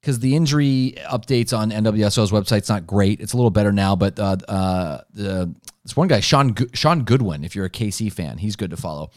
[0.00, 3.20] because the injury updates on NWSL's website's not great.
[3.20, 7.44] It's a little better now, but uh, uh, the this one guy Sean Sean Goodwin,
[7.44, 9.10] if you're a KC fan, he's good to follow.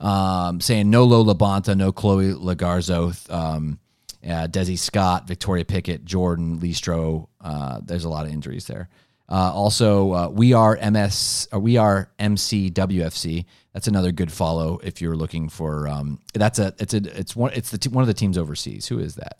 [0.00, 3.78] um, saying no Lo LaBonta, no Chloe Logarzo, um,
[4.24, 7.28] uh, Desi Scott, Victoria Pickett, Jordan Listro.
[7.40, 8.88] Uh, there's a lot of injuries there.
[9.28, 13.44] Uh, also, uh, we are MS, or we are MCWFC.
[13.72, 15.88] That's another good follow if you're looking for.
[15.88, 18.86] Um, that's a it's a it's one it's the t- one of the teams overseas.
[18.88, 19.38] Who is that?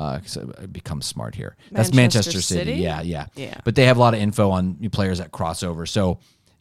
[0.00, 1.56] Uh, so it becomes smart here.
[1.70, 2.70] That's Manchester Manchester City.
[2.70, 2.82] City?
[2.82, 3.60] Yeah, yeah, Yeah.
[3.64, 5.86] But they have a lot of info on new players that crossover.
[5.86, 6.20] So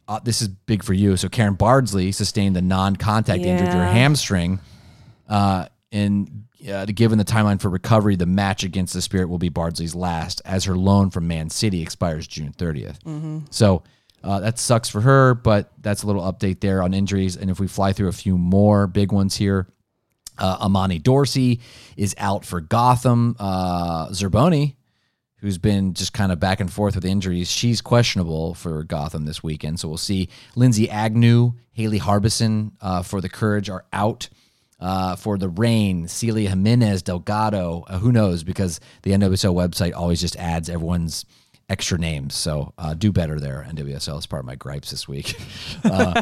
[0.10, 1.15] uh, this is big for you.
[1.15, 4.60] So Karen Bardsley sustained the non-contact injury to her hamstring.
[5.30, 9.47] Uh, and uh, given the timeline for recovery, the match against the Spirit will be
[9.47, 12.97] Bardsley's last, as her loan from Man City expires June 30th.
[13.52, 13.84] So
[14.21, 17.38] uh, that sucks for her, but that's a little update there on injuries.
[17.38, 19.67] And if we fly through a few more big ones here,
[20.39, 21.60] uh, Imani Dorsey
[21.97, 23.36] is out for Gotham.
[23.39, 24.75] Uh, Zerboni,
[25.38, 29.43] who's been just kind of back and forth with injuries, she's questionable for Gotham this
[29.43, 29.80] weekend.
[29.80, 30.30] So we'll see.
[30.56, 34.30] Lindsay Agnew, Haley Harbison uh, for the Courage are out.
[34.82, 37.84] Uh, for the Rain, Celia Jimenez Delgado.
[37.88, 38.45] Uh, who knows?
[38.45, 41.25] Because the NWSL website always just adds everyone's
[41.69, 42.36] extra names.
[42.36, 44.17] So uh, do better there, NWSL.
[44.17, 45.36] is part of my gripes this week.
[45.84, 46.21] uh,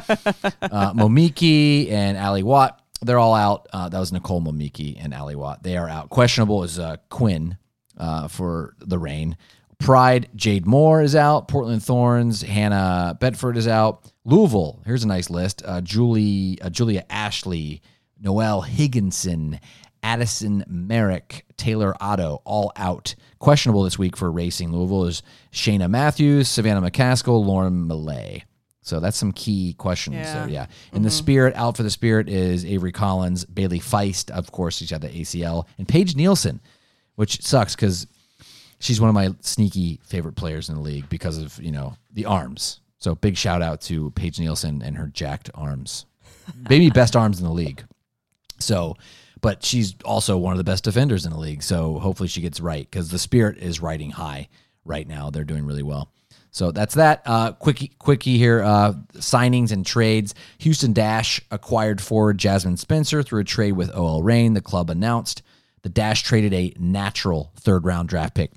[0.62, 3.67] uh, Momiki and Ali Watt, they're all out.
[3.71, 5.63] Uh, that was Nicole Momiki and Ali Watt.
[5.63, 6.10] They are out.
[6.10, 7.57] Questionable is uh, Quinn
[7.97, 9.38] uh, for the rain.
[9.79, 11.47] Pride, Jade Moore is out.
[11.47, 14.12] Portland Thorns, Hannah Betfort is out.
[14.25, 15.62] Louisville, here's a nice list.
[15.63, 17.81] Uh, Julie, uh, Julia Ashley,
[18.19, 19.60] Noelle Higginson,
[20.01, 23.13] Addison Merrick, Taylor Otto, all out.
[23.39, 28.46] Questionable this week for Racing Louisville is Cheyna Matthews, Savannah McCaskill, Lauren Milliet.
[28.88, 30.34] So that's some key questions Yeah.
[30.34, 30.50] there.
[30.50, 30.65] Yeah.
[30.93, 31.17] And the mm-hmm.
[31.17, 35.10] Spirit, out for the Spirit is Avery Collins, Bailey Feist, of course, she's got the
[35.10, 36.62] ACL, and Paige Nielsen,
[37.15, 38.08] which sucks because
[38.80, 42.26] she's one of my sneaky favorite players in the league because of, you know, the
[42.26, 42.80] arms.
[43.00, 46.06] So big shout out to Paige Nielsen and her jacked arms.
[46.69, 47.84] Maybe best arms in the league.
[48.60, 48.95] So,
[49.41, 51.62] but she's also one of the best defenders in the league.
[51.62, 54.47] So hopefully she gets right because the Spirit is riding high
[54.88, 55.30] right now.
[55.30, 56.12] They're doing really well.
[56.52, 57.21] So that's that.
[57.26, 58.63] Uh, quickie, quickie here.
[58.63, 60.34] Uh, signings and trades.
[60.60, 64.54] Houston Dash acquired forward Jasmine Spencer through a trade with OL Reign.
[64.54, 65.43] The club announced
[65.84, 68.52] the Dash traded a natural third round draft pick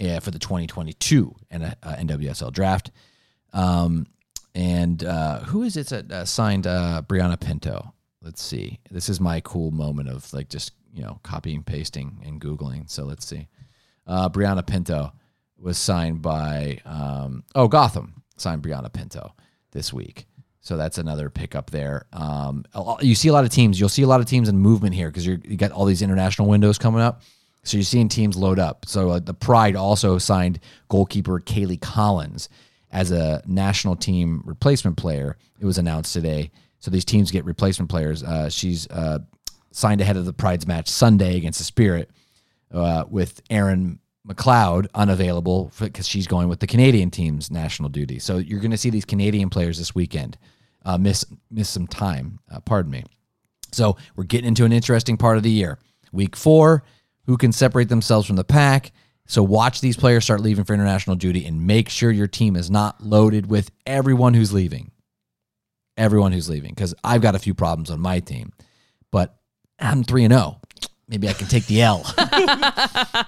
[0.00, 2.90] uh, for the 2022 N- uh, NWSL draft.
[3.52, 4.06] Um,
[4.54, 7.94] and uh, who is it that uh, signed uh, Brianna Pinto?
[8.22, 8.80] Let's see.
[8.90, 12.90] This is my cool moment of like just you know copying, pasting, and googling.
[12.90, 13.48] So let's see.
[14.06, 15.12] Uh, Brianna Pinto
[15.58, 19.34] was signed by um, oh Gotham signed Brianna Pinto
[19.72, 20.26] this week.
[20.60, 22.06] So that's another pickup there.
[22.12, 22.64] Um,
[23.00, 23.78] you see a lot of teams.
[23.78, 26.48] You'll see a lot of teams in movement here because you got all these international
[26.48, 27.22] windows coming up.
[27.62, 28.84] So you're seeing teams load up.
[28.86, 32.48] So uh, the Pride also signed goalkeeper Kaylee Collins
[32.90, 35.36] as a national team replacement player.
[35.60, 36.50] It was announced today.
[36.80, 38.22] So these teams get replacement players.
[38.24, 39.20] Uh, she's uh,
[39.70, 42.10] signed ahead of the Pride's match Sunday against the Spirit
[42.72, 48.18] uh, with Erin McLeod unavailable because she's going with the Canadian team's national duty.
[48.18, 50.36] So you're going to see these Canadian players this weekend
[50.86, 52.38] uh, miss miss some time.
[52.50, 53.04] Uh, pardon me.
[53.72, 55.78] So we're getting into an interesting part of the year.
[56.12, 56.84] Week four,
[57.26, 58.92] who can separate themselves from the pack?
[59.26, 62.70] So watch these players start leaving for international duty and make sure your team is
[62.70, 64.92] not loaded with everyone who's leaving.
[65.96, 66.70] Everyone who's leaving.
[66.70, 68.52] Because I've got a few problems on my team.
[69.10, 69.36] But
[69.80, 70.60] I'm 3 and 0.
[71.08, 72.04] Maybe I can take the L.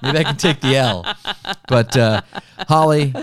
[0.02, 1.06] Maybe I can take the L.
[1.68, 2.22] But uh,
[2.68, 3.14] Holly,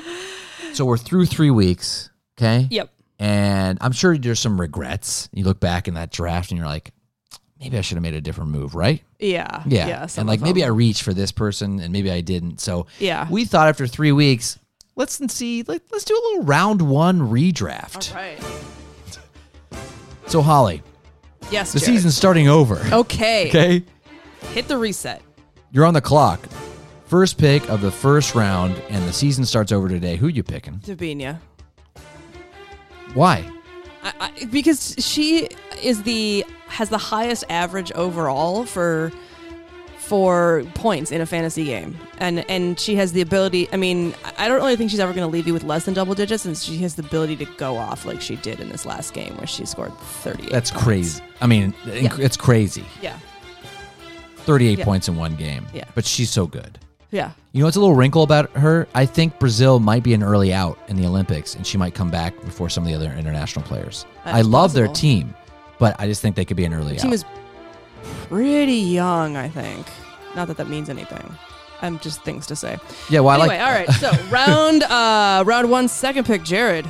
[0.74, 2.10] so we're through three weeks.
[2.40, 2.68] Okay.
[2.72, 2.90] Yep.
[3.20, 5.30] And I'm sure there's some regrets.
[5.34, 6.92] You look back in that draft and you're like,
[7.60, 9.02] maybe I should have made a different move, right?
[9.20, 9.64] Yeah.
[9.66, 9.88] Yeah.
[9.88, 10.08] Yeah.
[10.18, 12.60] and like maybe I reached for this person and maybe I didn't.
[12.62, 13.28] So Yeah.
[13.30, 14.58] we thought after three weeks,
[14.96, 18.12] let's see, let, let's do a little round one redraft.
[18.12, 18.40] All right.
[20.28, 20.82] So Holly,
[21.52, 21.74] Yes.
[21.74, 21.96] the Jared.
[21.96, 22.82] season's starting over.
[22.92, 23.48] Okay.
[23.50, 23.84] Okay.
[24.54, 25.22] Hit the reset.
[25.72, 26.40] You're on the clock.
[27.06, 30.16] First pick of the first round, and the season starts over today.
[30.16, 30.80] Who you picking?
[30.80, 31.40] Debinha.
[33.14, 33.50] Why?
[34.04, 35.50] I, I, because she
[35.82, 39.12] is the has the highest average overall for
[39.98, 43.68] for points in a fantasy game, and and she has the ability.
[43.74, 45.86] I mean, I I don't really think she's ever going to leave you with less
[45.86, 48.70] than double digits, and she has the ability to go off like she did in
[48.70, 50.48] this last game where she scored thirty.
[50.48, 51.24] That's crazy.
[51.42, 52.86] I mean, inc- it's crazy.
[53.02, 53.18] Yeah,
[54.46, 54.86] 38 Yeah.
[54.86, 55.66] points in one game.
[55.74, 55.84] Yeah.
[55.96, 56.80] But she's so good.
[57.12, 58.88] yeah, You know what's a little wrinkle about her?
[58.94, 62.10] I think Brazil might be an early out in the Olympics, and she might come
[62.12, 64.06] back before some of the other international players.
[64.26, 65.34] That's I love their team,
[65.80, 67.04] but I just think they could be an early the out.
[67.04, 67.24] team is
[68.28, 69.38] pretty young.
[69.38, 69.86] I think.
[70.36, 71.24] Not that that means anything.
[71.82, 72.78] I'm just things to say.
[73.10, 73.60] yeah, well, I like.
[73.62, 73.90] all right.
[73.92, 76.86] So round uh round one, second pick, Jared.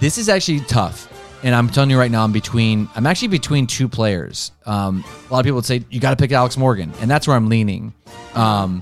[0.00, 1.08] This is actually tough,
[1.44, 2.88] And I'm telling you right now, I'm between.
[2.96, 4.50] I'm actually between two players.
[4.64, 7.28] Um, a lot of people would say you got to pick Alex Morgan, and that's
[7.28, 7.92] where I'm leaning.
[8.34, 8.80] Um,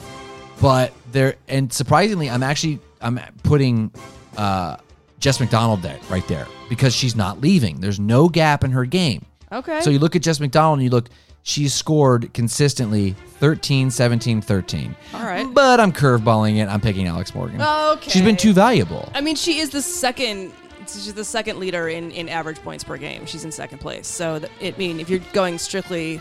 [0.61, 3.91] but there, and surprisingly, I'm actually I'm putting
[4.37, 4.77] uh,
[5.19, 7.81] Jess McDonald there, right there, because she's not leaving.
[7.81, 9.27] There's no gap in her game.
[9.51, 9.81] Okay.
[9.81, 11.09] So you look at Jess McDonald and you look,
[11.43, 14.97] she's scored consistently 13, 17, 13.
[15.15, 15.53] All right.
[15.53, 16.69] But I'm curveballing it.
[16.69, 17.61] I'm picking Alex Morgan.
[17.61, 18.11] Okay.
[18.11, 19.11] She's been too valuable.
[19.15, 20.53] I mean, she is the second.
[20.89, 23.27] She's the second leader in, in average points per game.
[23.27, 24.07] She's in second place.
[24.07, 26.21] So th- it mean if you're going strictly,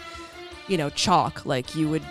[0.68, 2.04] you know, chalk, like you would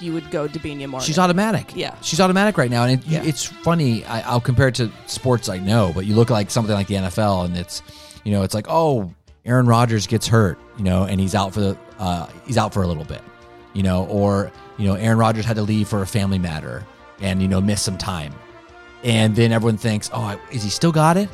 [0.00, 1.04] you would go Debinha Morgan.
[1.04, 1.72] She's automatic.
[1.74, 1.94] Yeah.
[2.02, 2.84] She's automatic right now.
[2.84, 3.22] And it, Yeah.
[3.24, 4.04] it's funny.
[4.04, 6.94] I, I'll compare it to sports I know, but you look like something like the
[6.94, 7.82] NFL and it's,
[8.22, 9.12] you know, it's like, oh,
[9.44, 12.84] Aaron Rodgers gets hurt, you know, and he's out for the, uh, he's out for
[12.84, 13.22] a little bit,
[13.72, 16.86] you know, or, you know, Aaron Rodgers had to leave for a family matter
[17.20, 18.32] and, you know, miss some time.
[19.02, 21.28] And then everyone thinks, oh, is he still got it?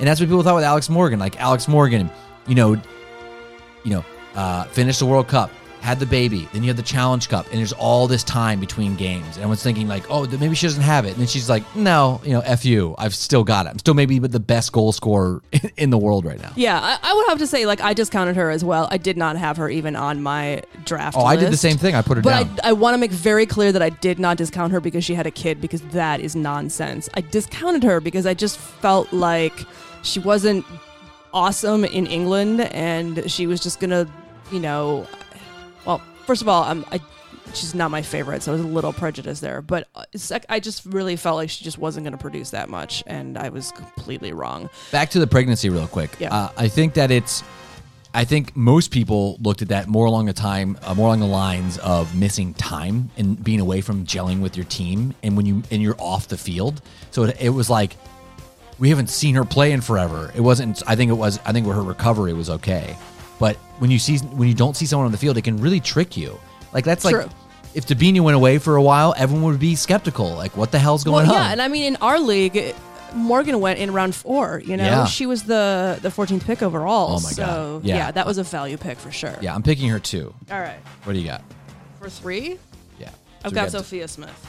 [0.00, 1.18] And that's what people thought with Alex Morgan.
[1.20, 2.10] Like Alex Morgan,
[2.48, 2.72] you know,
[3.84, 7.26] you know, uh, finished the World Cup, had the baby, then you have the Challenge
[7.28, 9.36] Cup, and there's all this time between games.
[9.36, 11.10] And I was thinking like, oh, maybe she doesn't have it.
[11.12, 13.70] And then she's like, no, you know, f you, I've still got it.
[13.70, 15.42] I'm still maybe the best goal scorer
[15.76, 16.52] in the world right now.
[16.56, 18.88] Yeah, I, I would have to say like I discounted her as well.
[18.90, 21.16] I did not have her even on my draft.
[21.18, 21.62] Oh, I did the list.
[21.62, 21.94] same thing.
[21.94, 22.58] I put her But down.
[22.62, 25.14] I, I want to make very clear that I did not discount her because she
[25.14, 27.08] had a kid because that is nonsense.
[27.14, 29.66] I discounted her because I just felt like
[30.02, 30.64] she wasn't
[31.32, 34.06] awesome in England and she was just gonna,
[34.50, 35.06] you know,
[35.86, 37.00] well, first of all, I'm, I,
[37.54, 39.62] she's not my favorite, so I was a little prejudiced there.
[39.62, 43.02] But uh, sec- I just really felt like she just wasn't gonna produce that much,
[43.06, 44.70] and I was completely wrong.
[44.90, 46.10] Back to the pregnancy real quick.
[46.18, 46.34] Yeah.
[46.34, 47.42] Uh, I think that it's.
[48.12, 51.26] I think most people looked at that more along the time, uh, more along the
[51.26, 55.62] lines of missing time and being away from gelling with your team, and when you
[55.70, 56.82] and you're off the field.
[57.12, 57.96] So it, it was like
[58.80, 60.32] we haven't seen her play in forever.
[60.34, 60.82] It wasn't.
[60.86, 61.38] I think it was.
[61.44, 62.96] I think her recovery was okay,
[63.38, 65.80] but when you see when you don't see someone on the field, it can really
[65.80, 66.40] trick you.
[66.72, 67.28] Like that's like
[67.74, 70.30] if Debinha went away for a while, everyone would be skeptical.
[70.34, 71.42] Like what the hell's going well, on?
[71.42, 72.74] yeah, and I mean, in our league,
[73.14, 74.60] Morgan went in round four.
[74.64, 75.04] You know, Yeah.
[75.04, 77.16] she was the the 14th pick overall.
[77.16, 77.42] Oh my so,
[77.80, 77.84] God.
[77.84, 78.10] Yeah.
[78.10, 79.36] that was a value pick for sure.
[79.40, 80.34] yeah, I'm picking her too.
[80.50, 81.42] All right, What do you got?
[82.00, 82.58] for three,
[82.98, 83.10] Yeah,
[83.44, 84.46] I've So got Sophia Smith.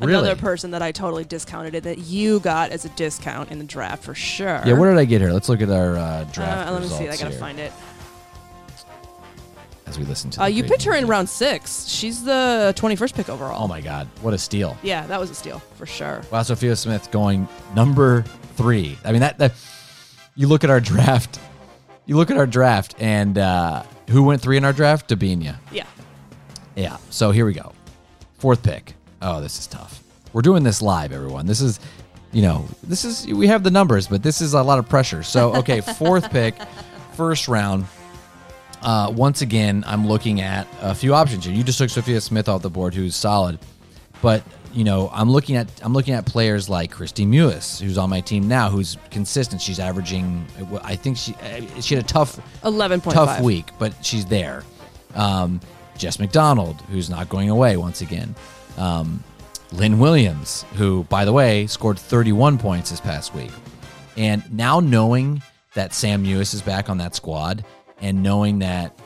[0.00, 0.12] Really?
[0.14, 3.64] Another person that I totally discounted it that you got as a discount in the
[3.64, 4.60] draft for sure.
[4.66, 5.32] Yeah, where did I get her?
[5.32, 7.08] Let's look at our uh, draft Uh, let me see.
[7.08, 7.72] I gotta here find it.
[9.86, 10.42] as we listen to.
[10.42, 11.86] Uh, you picked her in round six.
[11.86, 13.62] She's the 21st pick overall.
[13.64, 14.76] Oh my god, what a steal!
[14.82, 16.22] Yeah, that was a steal for sure.
[16.32, 18.22] Wow, Sophia Smith going number
[18.56, 18.98] three.
[19.04, 19.52] I mean that, that
[20.34, 21.38] you look at our draft,
[22.06, 25.08] you look at our draft, and uh, who went three in our draft?
[25.08, 25.56] Debinha.
[25.70, 25.86] Yeah.
[26.74, 26.96] Yeah.
[27.10, 27.72] So here we go.
[28.38, 28.94] Fourth pick.
[29.24, 30.02] Oh, this is tough.
[30.34, 31.46] We're doing this live, everyone.
[31.46, 31.80] This is,
[32.32, 35.22] you know, this is we have the numbers, but this is a lot of pressure.
[35.22, 36.54] So okay, fourth pick,
[37.14, 37.86] first round.
[38.82, 41.54] Uh, once again, I'm looking at a few options here.
[41.54, 43.58] You just took Sophia Smith off the board, who's solid,
[44.20, 44.42] but
[44.74, 48.20] you know, I'm looking at I'm looking at players like Kristie Mewis, who's on my
[48.20, 49.62] team now, who's consistent.
[49.62, 50.44] She's averaging.
[50.82, 51.34] I think she
[51.80, 54.64] she had a tough 11 tough week, but she's there.
[55.14, 55.60] Um,
[55.96, 58.34] Jess McDonald, who's not going away once again.
[58.76, 59.22] Um,
[59.72, 63.50] Lynn Williams, who, by the way, scored 31 points this past week.
[64.16, 65.42] And now knowing
[65.74, 67.64] that Sam Mewis is back on that squad,
[68.00, 68.96] and knowing that,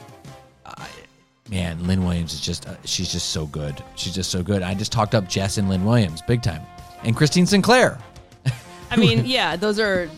[0.67, 0.89] I
[1.49, 3.83] man, Lynn Williams is just, uh, she's just so good.
[3.95, 4.63] She's just so good.
[4.63, 6.63] I just talked up Jess and Lynn Williams big time.
[7.03, 7.99] And Christine Sinclair.
[8.91, 10.11] I mean, yeah, those are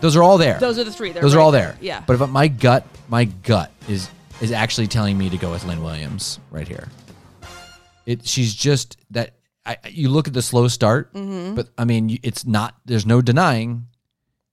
[0.00, 0.58] Those are all there.
[0.58, 1.12] those are the three.
[1.12, 1.76] Those are right all there.
[1.80, 2.02] Yeah.
[2.06, 4.08] But if my gut, my gut is
[4.40, 6.88] is actually telling me to go with Lynn Williams right here.
[8.08, 9.34] It she's just that.
[9.66, 11.54] I, you look at the slow start, Mm-hmm.
[11.54, 12.74] but I mean, it's not.
[12.86, 13.86] There's no denying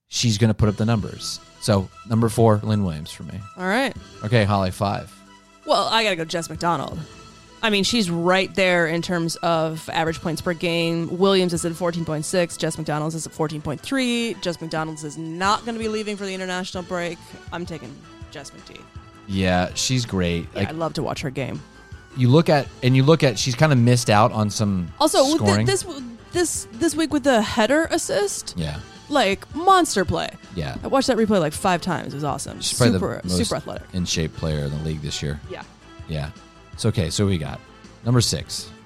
[0.09, 1.39] she's going to put up the numbers.
[1.61, 3.39] So number four, Lynn Williams for me.
[3.57, 3.95] all right.
[4.25, 5.11] Okay, Holly five.
[5.65, 6.99] Well, I gotta go Jess McDonald.
[7.63, 11.17] I mean, she's right there in terms of average points per game.
[11.17, 12.59] Williams is at 14.6.
[12.59, 14.39] Jess McDonald's is at 14.3.
[14.41, 17.17] Jess McDonald's is not going to be leaving for the international break.
[17.51, 17.91] I'm taking
[18.29, 18.79] Jess McD.
[19.27, 20.45] Yeah, she's great.
[20.53, 21.59] Yeah, Like I love to watch her game.
[22.17, 25.23] You look at and you look at, she's kind of missed out on some Also,
[25.23, 25.65] with the- scoring.
[25.65, 25.85] this
[26.31, 30.29] this this week with the header assist, yeah, like monster play.
[30.55, 30.75] yeah.
[30.83, 32.13] I watched that replay like five times.
[32.13, 32.59] It was awesome.
[32.61, 33.87] She's super the most super athletic.
[33.93, 35.39] in shape player in the league this year.
[35.49, 35.63] Yeah.
[36.09, 36.31] Yeah.
[36.73, 37.09] It's okay.
[37.09, 37.59] So we got
[38.03, 38.69] number six.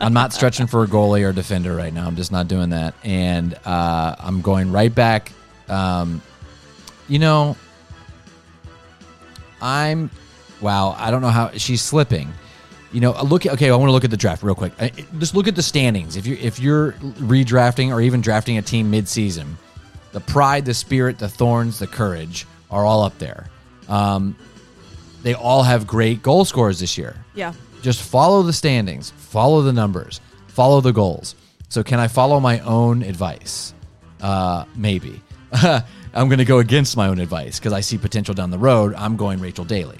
[0.00, 2.06] I'm not stretching for a goalie or defender right now.
[2.06, 2.94] I'm just not doing that.
[3.04, 5.32] And uh, I'm going right back.
[5.68, 6.22] Um,
[7.12, 7.58] you know,
[9.60, 10.10] I'm,
[10.62, 12.32] wow, I don't know how she's slipping.
[12.90, 13.44] You know, look.
[13.44, 14.72] Okay, I want to look at the draft real quick.
[14.78, 16.16] Uh, Just look at the standings.
[16.16, 19.58] If you if you're redrafting or even drafting a team mid-season,
[20.12, 23.46] the pride, the spirit, the thorns, the courage are all up there.
[23.88, 24.36] Um,
[25.22, 27.16] they all have great goal scorers this year.
[27.34, 27.52] Yeah.
[27.82, 31.34] Just follow the standings, follow the numbers, follow the goals.
[31.68, 33.74] So, can I follow my own advice?
[34.20, 35.20] Uh, maybe.
[36.14, 38.94] I'm going to go against my own advice because I see potential down the road.
[38.96, 39.98] I'm going Rachel Daly.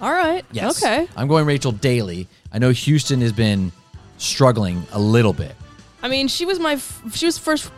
[0.00, 0.44] All right.
[0.52, 0.82] Yes.
[0.82, 1.06] Okay.
[1.16, 2.26] I'm going Rachel Daly.
[2.52, 3.72] I know Houston has been
[4.18, 5.54] struggling a little bit.
[6.02, 7.70] I mean, she was my f- she was first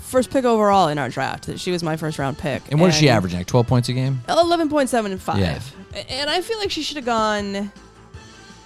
[0.00, 1.58] first pick overall in our draft.
[1.58, 2.62] She was my first round pick.
[2.70, 3.38] And what is she averaging?
[3.40, 4.20] Like 12 points a game?
[4.28, 5.38] Eleven point seven and five.
[5.38, 5.60] Yeah.
[6.08, 7.70] And I feel like she should have gone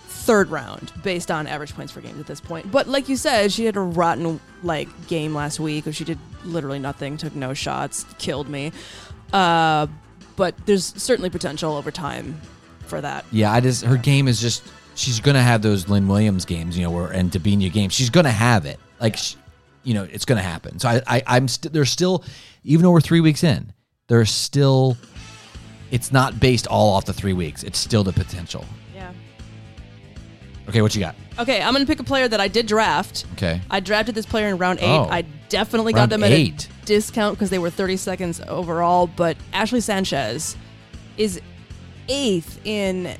[0.08, 2.70] third round based on average points per game at this point.
[2.72, 6.18] But like you said, she had a rotten like game last week or she did
[6.46, 8.72] literally nothing, took no shots, killed me.
[9.32, 9.86] Uh,
[10.36, 12.40] but there's certainly potential over time
[12.86, 13.24] for that.
[13.32, 14.62] Yeah, I just her game is just
[14.94, 17.94] she's gonna have those Lynn Williams games, you know, where and Debinha games.
[17.94, 18.78] She's gonna have it.
[19.00, 19.34] Like, sh
[19.82, 20.78] you know, it's gonna happen.
[20.78, 22.24] So I, I I'm st- there's still,
[22.64, 23.72] even though we're three weeks in,
[24.08, 24.96] there's still,
[25.90, 27.62] it's not based all off the three weeks.
[27.62, 28.64] It's still the potential.
[30.68, 31.14] Okay, what you got?
[31.38, 33.24] Okay, I'm gonna pick a player that I did draft.
[33.34, 34.86] Okay, I drafted this player in round eight.
[34.88, 35.08] Oh.
[35.10, 36.68] I definitely Round got them at eight.
[36.82, 39.06] a discount because they were 30 seconds overall.
[39.06, 40.56] But Ashley Sanchez
[41.16, 41.40] is
[42.08, 43.16] eighth in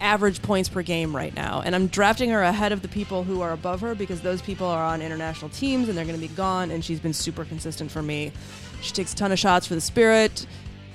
[0.00, 1.62] average points per game right now.
[1.64, 4.66] And I'm drafting her ahead of the people who are above her because those people
[4.66, 6.70] are on international teams and they're going to be gone.
[6.70, 8.32] And she's been super consistent for me.
[8.80, 10.46] She takes a ton of shots for the Spirit.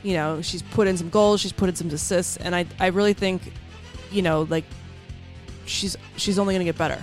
[0.03, 2.37] You know, she's put in some goals, she's put in some assists.
[2.37, 3.41] And I, I really think,
[4.11, 4.65] you know, like,
[5.67, 6.99] she's she's only going to get better.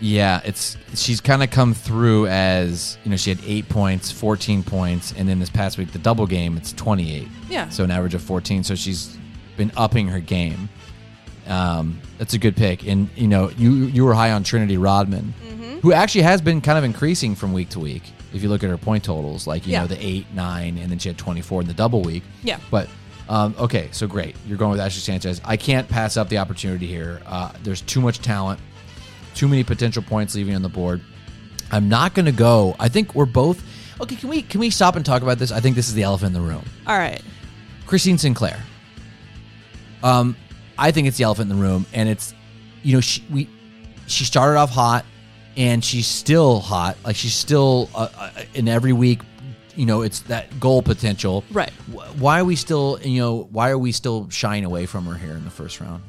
[0.00, 4.62] yeah, it's she's kind of come through as you know she had eight points, 14
[4.62, 7.26] points, and then this past week the double game it's 28.
[7.48, 7.68] Yeah.
[7.70, 8.64] So an average of 14.
[8.64, 9.16] So she's
[9.56, 10.68] been upping her game.
[11.46, 12.86] Um, that's a good pick.
[12.86, 15.78] And you know, you you were high on Trinity Rodman, Mm-hmm.
[15.80, 18.02] who actually has been kind of increasing from week to week.
[18.32, 19.82] If you look at her point totals, like you Yeah.
[19.82, 22.24] know the eight, nine, and then she had 24 in the double week.
[22.42, 22.58] Yeah.
[22.70, 22.88] But
[23.28, 24.36] um, okay, so great.
[24.46, 25.40] You're going with Ashley Sanchez.
[25.44, 27.22] I can't pass up the opportunity here.
[27.26, 28.60] Uh, there's too much talent,
[29.34, 31.00] too many potential points leaving on the board.
[31.70, 32.76] I'm not going to go.
[32.78, 33.64] I think we're both.
[34.00, 35.52] Okay, can we can we stop and talk about this?
[35.52, 36.64] I think this is the elephant in the room.
[36.86, 37.22] All right.
[37.86, 38.60] Christine Sinclair.
[40.02, 40.36] Um,
[40.78, 42.34] I think it's the elephant in the room, and it's,
[42.82, 43.48] you know, she we,
[44.06, 45.06] she started off hot,
[45.56, 46.96] and she's still hot.
[47.04, 49.20] Like she's still uh, uh, in every week.
[49.76, 51.44] You know, it's that goal potential.
[51.50, 51.70] Right.
[52.18, 55.32] Why are we still, you know, why are we still shying away from her here
[55.34, 56.02] in the first round?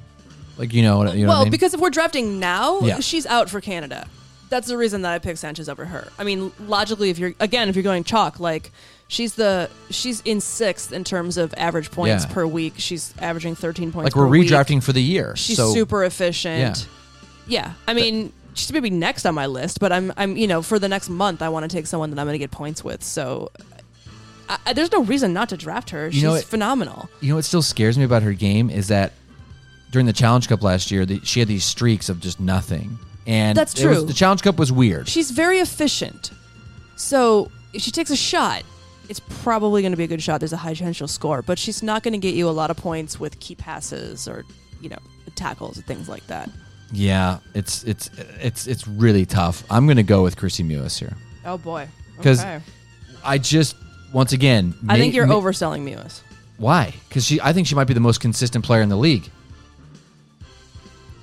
[0.58, 1.52] Like, you know, you know what well, I mean?
[1.52, 3.00] because if we're drafting now, Yeah.
[3.00, 4.08] she's out for Canada.
[4.50, 6.08] That's the reason that I picked Sanchez over her.
[6.20, 8.72] I mean, logically, if you're again, if you're going chalk, like
[9.08, 12.34] she's the she's in sixth in terms of average points Yeah.
[12.34, 12.76] per week.
[12.78, 14.06] She's averaging 13 points.
[14.06, 14.50] like we're per week.
[14.50, 15.36] redrafting for the year.
[15.36, 16.88] She's so, super efficient.
[17.48, 17.74] Yeah.
[17.88, 20.90] I mean, she's maybe next on my list, but I'm I'm you know for the
[20.90, 23.04] next month I want to take someone that I'm going to get points with.
[23.04, 23.52] So.
[24.48, 26.12] I, I- there's no reason not to draft her.
[26.12, 27.10] She's know, it- phenomenal.
[27.22, 29.14] You know what still scares me about her game is that
[29.92, 33.00] during the Challenge Cup last year, the, she had these streaks of just nothing.
[33.26, 34.06] And That's it was- true.
[34.06, 35.08] the Challenge Cup was weird.
[35.08, 36.30] She's very efficient.
[36.96, 38.62] So if she takes a shot,
[39.10, 40.40] it's probably going to be a good shot.
[40.42, 42.70] There's a high chance she'll score, but she's not going to get you a lot
[42.70, 44.44] of points with key passes or,
[44.80, 45.00] you know,
[45.36, 46.50] tackles and things like that.
[46.92, 49.64] Yeah, it's it's it's it's really tough.
[49.70, 51.14] I'm going to go with Kristie Mewis here
[51.46, 51.88] Oh boy.
[52.22, 52.46] 'Cause
[53.24, 53.76] I just
[54.14, 56.22] once again, I think you're overselling Mewis.
[56.58, 56.94] Why?
[57.10, 59.30] Because she, I think she might be the most consistent player in the league.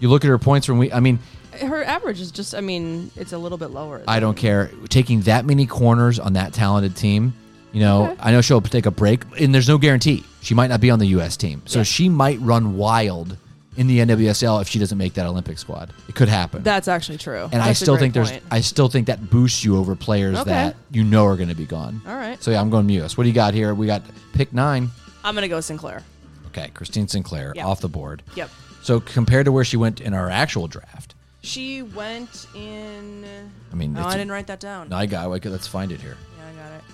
[0.00, 0.92] You look at her points from we.
[0.92, 1.18] I mean,
[1.60, 4.02] Her average is just, I mean, it's a little bit lower.
[4.08, 4.70] I don't care.
[4.88, 7.32] Taking that many corners on that talented team,
[7.72, 8.16] you know, Okay.
[8.20, 10.24] I know she'll take a break, and there's no guarantee.
[10.42, 11.36] She might not be on the U.S.
[11.36, 11.62] team.
[11.66, 13.36] So she might run wild
[13.76, 15.92] in the NWSL if she doesn't make that Olympic squad.
[16.08, 16.62] It could happen.
[16.62, 17.48] That's actually true.
[17.52, 18.42] and I That's a still think there's, point.
[18.50, 20.50] I still think that boosts you over players Okay.
[20.50, 22.02] that you know are going to be gone.
[22.06, 22.42] All right.
[22.42, 23.16] So yeah, I'm going Mewis.
[23.16, 23.74] What do you got here?
[23.74, 24.02] We got
[24.34, 24.90] pick nine.
[25.24, 26.02] I'm going to go Sinclair.
[26.48, 27.66] Okay, Christine Sinclair Yeah.
[27.66, 28.22] off the board.
[28.34, 28.50] Yep.
[28.82, 33.24] So compared to where she went in our actual draft, She went in.
[33.72, 34.92] I mean, No, I didn't write that down.
[34.92, 35.28] I got.
[35.28, 36.16] Okay, let's find it here.
[36.38, 36.84] Yeah, I got it.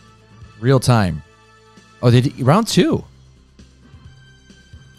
[0.61, 1.22] Real time.
[2.03, 3.05] Oh, they did, round two.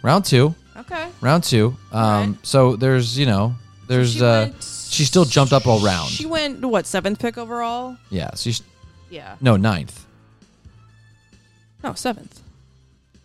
[0.04, 0.56] Round two.
[0.80, 1.10] Okay.
[1.22, 1.76] Round two.
[1.92, 2.36] Um, Alright.
[2.46, 3.54] so there's you know
[3.88, 6.10] there's she uh went- she still jumped up all round.
[6.10, 7.98] She went what seventh pick overall?
[8.10, 8.32] yeah.
[8.36, 8.62] She's
[9.10, 9.36] Yeah.
[9.42, 10.06] no ninth.
[11.84, 12.39] No seventh.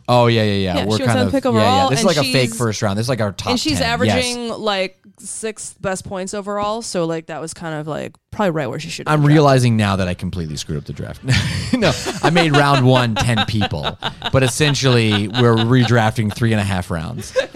[0.08, 0.76] Oh yeah, yeah, yeah.
[0.76, 1.50] Yeah, We're she was kind on of yeah,
[1.84, 1.88] yeah.
[1.88, 2.98] This is and like a fake she's- first round.
[2.98, 3.50] This is like our top.
[3.50, 3.80] and she's 10.
[3.80, 3.88] Yes.
[3.92, 6.82] averaging like sixth best points overall.
[6.82, 9.08] So like that was kind of like probably right where she should.
[9.08, 11.22] I'm realizing now that I completely screwed up the draft.
[11.74, 11.92] no,
[12.22, 13.96] I made round one 10 people,
[14.32, 17.34] but essentially we're redrafting three and a half rounds.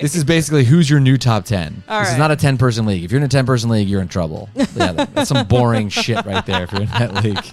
[0.00, 1.82] This is basically who's your new top 10.
[1.88, 2.18] All this is right.
[2.18, 3.02] not a 10 person league.
[3.02, 4.48] If you're in a 10 person league, you're in trouble.
[4.54, 7.38] Yeah, that- that's some boring shit right there if you're in that league.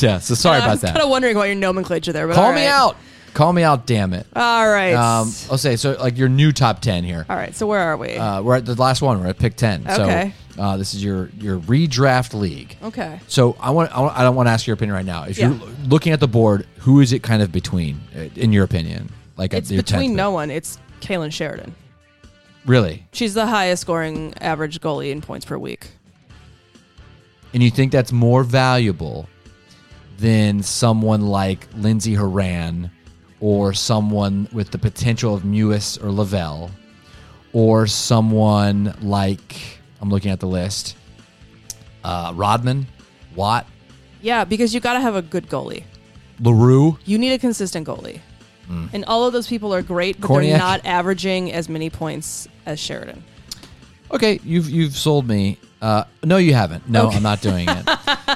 [0.00, 0.92] Yeah, so sorry about was that.
[0.92, 2.70] kind of wondering about your nomenclature there, but Call all me right.
[2.72, 2.96] out.
[3.38, 4.26] Call me out, damn it.
[4.34, 4.94] All right.
[4.94, 7.24] Um, I'll say, so like your new top 10 here.
[7.30, 7.54] all right.
[7.54, 8.16] So where are we?
[8.16, 9.20] Uh, we're at the last one.
[9.20, 9.86] We're at pick 10.
[9.88, 10.34] Okay.
[10.56, 12.76] So uh, this is your, your redraft league.
[12.82, 13.20] okay.
[13.28, 15.22] So I want, I want I don't want to ask your opinion right now.
[15.22, 15.50] If Yeah.
[15.50, 19.08] you're looking at the board, who is it kind of between, uh, in your opinion?
[19.36, 20.16] Like It's your 10th between pick?
[20.16, 20.50] no one.
[20.50, 21.76] It's Kailen Sheridan.
[22.66, 25.86] really, She's the highest scoring average goalie in points per week.
[27.54, 29.28] and you think that's more valuable
[30.18, 32.90] than someone like Lindsey Horan,
[33.40, 36.70] or someone with the potential of Mewis or Lavelle,
[37.52, 40.96] or someone like I'm looking at the list,
[42.04, 42.86] uh, Rodman,
[43.34, 43.66] Watt,
[44.20, 45.84] Yeah, because you got to have a good goalie.
[46.40, 46.98] Larue.
[47.04, 48.20] You need a consistent goalie.
[48.92, 50.28] And all of those people are great, but.
[50.28, 50.50] Kornieck?
[50.50, 53.24] they're not averaging as many points as Sheridan.
[54.10, 55.58] Okay, you've you've sold me.
[55.80, 56.88] Uh, no, you haven't.
[56.88, 57.16] No, Okay.
[57.18, 57.88] I'm not doing it.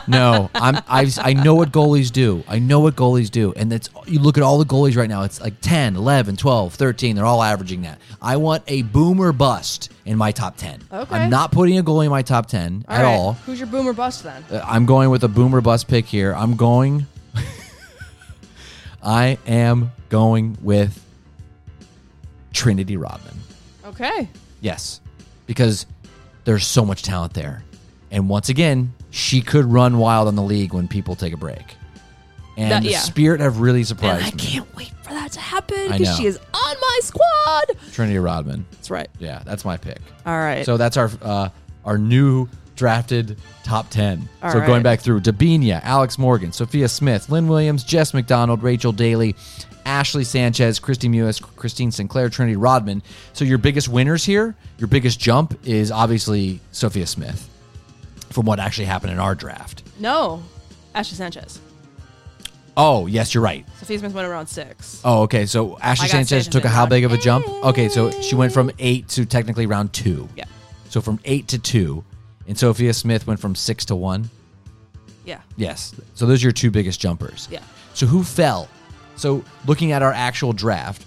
[0.06, 0.78] no, I'm.
[0.86, 2.44] I've, I know what goalies do.
[2.46, 5.22] I know what goalies do, and that's you look at all the goalies right now.
[5.22, 7.16] It's like 10, 11, 12, 13.
[7.16, 7.98] They're all averaging that.
[8.20, 10.82] I want a boomer bust in my top 10.
[10.92, 11.16] Okay.
[11.16, 13.04] I'm not putting a goalie in my top 10 at right.
[13.04, 13.32] all.
[13.46, 14.44] Who's your boomer bust then?
[14.50, 16.32] Uh, I'm going with a boomer bust pick here.
[16.34, 17.06] I'm going.
[19.02, 21.04] I am going with
[22.52, 23.34] Trinity Rodman.
[23.84, 24.28] Okay.
[24.60, 25.00] Yes,
[25.46, 25.86] because
[26.44, 27.62] there's so much talent there.
[28.10, 31.76] And once again, she could run wild on the league when people take a break.
[32.56, 32.98] And That- the yeah.
[33.00, 34.36] Spirit have really And surprised I me.
[34.36, 37.64] can't wait for that to happen because she is on my squad.
[37.92, 38.66] Trinity Rodman.
[38.72, 39.08] That's right.
[39.18, 39.98] Yeah, that's my pick.
[40.26, 40.64] All right.
[40.66, 41.48] So that's our uh,
[41.84, 44.28] our new drafted top 10.
[44.42, 48.92] All so going back through Debinha, Alex Morgan, Sophia Smith, Lynn Williams, Jess McDonald, Rachel
[48.92, 49.34] Daly,
[49.84, 53.02] Ashley Sanchez, Kristie Mewis, Christine Sinclair, Trinity Rodman.
[53.32, 57.48] So your biggest winners here, your biggest jump is obviously Sophia Smith
[58.30, 59.82] from what actually happened in our draft.
[59.98, 60.42] no,
[60.94, 61.58] Ashley Sanchez.
[62.76, 63.66] Oh, yes, you're right.
[63.78, 65.00] Sophia Smith went around six.
[65.04, 65.44] Oh, okay.
[65.46, 67.46] So Ashley Sanchez Sanchez took a how big of a jump?
[67.64, 70.28] Okay, so she went from eight to technically round two.
[70.36, 70.44] Yeah.
[70.88, 72.02] So from eight to two,
[72.46, 74.30] and Sophia Smith went from six to one.
[75.24, 75.40] Yeah.
[75.56, 75.94] Yes.
[76.14, 77.46] So those are your two biggest jumpers.
[77.50, 77.60] Yeah.
[77.94, 78.68] So who fell?
[79.16, 81.04] So looking at our actual draft,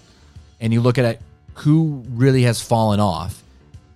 [0.59, 1.21] and you look at it,
[1.55, 3.41] who really has fallen off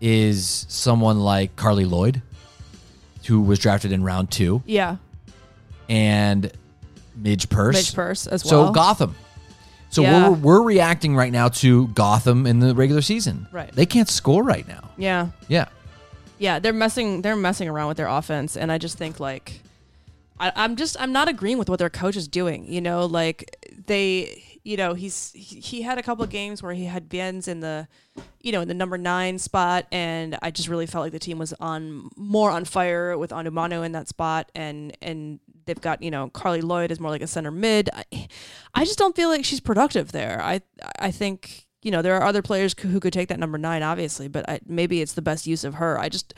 [0.02, 2.22] is someone like Carly Lloyd,
[3.28, 4.98] who was drafted in round two, Yeah.
[5.88, 6.52] and
[7.16, 7.76] Midge Purce.
[7.76, 8.50] Midge Purce as well.
[8.50, 8.72] So well.
[8.72, 9.16] Gotham.
[9.90, 10.30] So Yeah.
[10.30, 13.48] we're, we're reacting right now to Gotham in the regular season.
[13.52, 13.72] Right.
[13.74, 14.90] They can't score right now.
[14.98, 15.30] yeah.
[15.48, 15.66] Yeah.
[16.42, 17.22] Yeah, they're messing.
[17.22, 19.60] They're messing around with their offense, and I just think like,
[20.40, 22.64] I, I'm just I'm not agreeing with what their coach is doing.
[22.66, 23.59] You know, like
[23.90, 27.60] they, you know, he's he, had a couple of games where he had Viens in
[27.60, 27.88] the,
[28.40, 31.40] you know, in the number nine spot, and I just really felt like the team
[31.40, 36.12] was on more on fire with Onumonu in that spot, and and they've got you
[36.12, 37.90] know Carly Lloyd is more like a center mid.
[37.94, 38.28] I,
[38.74, 40.42] I just don't feel like she's productive there.
[40.42, 40.62] I
[41.00, 44.28] I think you know there are other players who could take that number nine, obviously,
[44.28, 46.00] but I, maybe it's the best use of her.
[46.00, 46.34] I just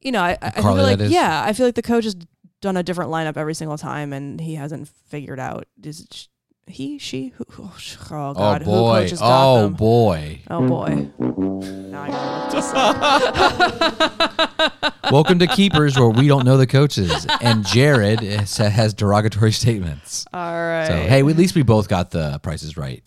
[0.00, 2.16] you know I, I feel like yeah I feel like the coach has
[2.60, 6.28] done a different lineup every single time, and he hasn't figured out is
[6.66, 9.00] he she who oh, sh- oh, oh god oh who boy.
[9.02, 10.40] coaches Oh boy.
[10.50, 11.08] Oh boy.
[11.18, 12.72] Now I gotta look this
[14.82, 15.12] up.
[15.12, 20.24] Welcome to Keepers, where we don't know the coaches, and Jared is, has derogatory statements.
[20.32, 20.86] All right.
[20.86, 23.02] So hey, at least we both got the prices right.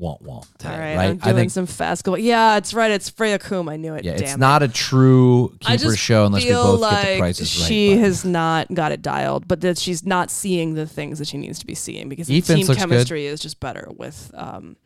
[0.00, 1.18] Won't won't today, All right, right?
[1.22, 2.16] I'm doing some fast goal.
[2.16, 2.90] Yeah, it's right.
[2.90, 3.68] It's Freya Coombe.
[3.68, 4.02] I knew it.
[4.04, 4.38] yeah, Damn it's it.
[4.38, 7.60] not a true I keeper just show unless we feel both like get the prices
[7.60, 7.68] right.
[7.68, 11.28] She but- has not got it dialed, but that she's not seeing the things that
[11.28, 12.88] she needs to be seeing because the Defense team looks good.
[12.88, 14.76] chemistry is just better with um,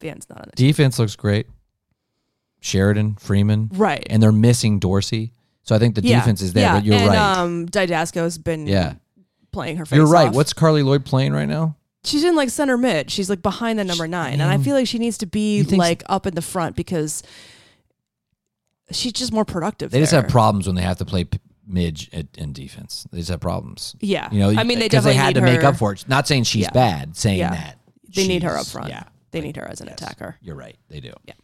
[0.00, 0.54] Van's not on it.
[0.54, 1.46] defense looks great.
[2.60, 4.06] Sheridan, Freeman, Right.
[4.08, 5.32] and they're missing Dorsey.
[5.64, 6.74] So I think the defense is there, yeah.
[6.76, 7.18] but you're and, right.
[7.38, 8.94] Um, Dydasco's been Yeah.
[9.52, 10.28] playing her face you're right.
[10.28, 10.34] off.
[10.34, 11.76] What's Carly Lloyd playing right now?
[12.04, 13.10] She's in like center mid.
[13.10, 15.70] She's like behind the number nine, and I feel like she needs to be think
[15.70, 15.76] so?
[15.76, 17.22] like up in the front because
[18.90, 19.90] she's just more productive.
[19.90, 23.06] They just have problems when they have to play p- midge at, in defense.
[23.12, 23.94] They just have problems.
[24.00, 26.04] Yeah, You know, I mean, they because they definitely had to make up for it.
[26.08, 26.70] Not saying she's Yeah.
[26.70, 27.50] bad, saying Yeah.
[27.50, 27.78] that
[28.14, 28.88] They need her up front.
[28.90, 30.02] Yeah, They need her as an Yes.
[30.02, 30.36] attacker.
[30.42, 30.76] You're right.
[30.88, 31.12] They do.
[31.24, 31.34] Yeah.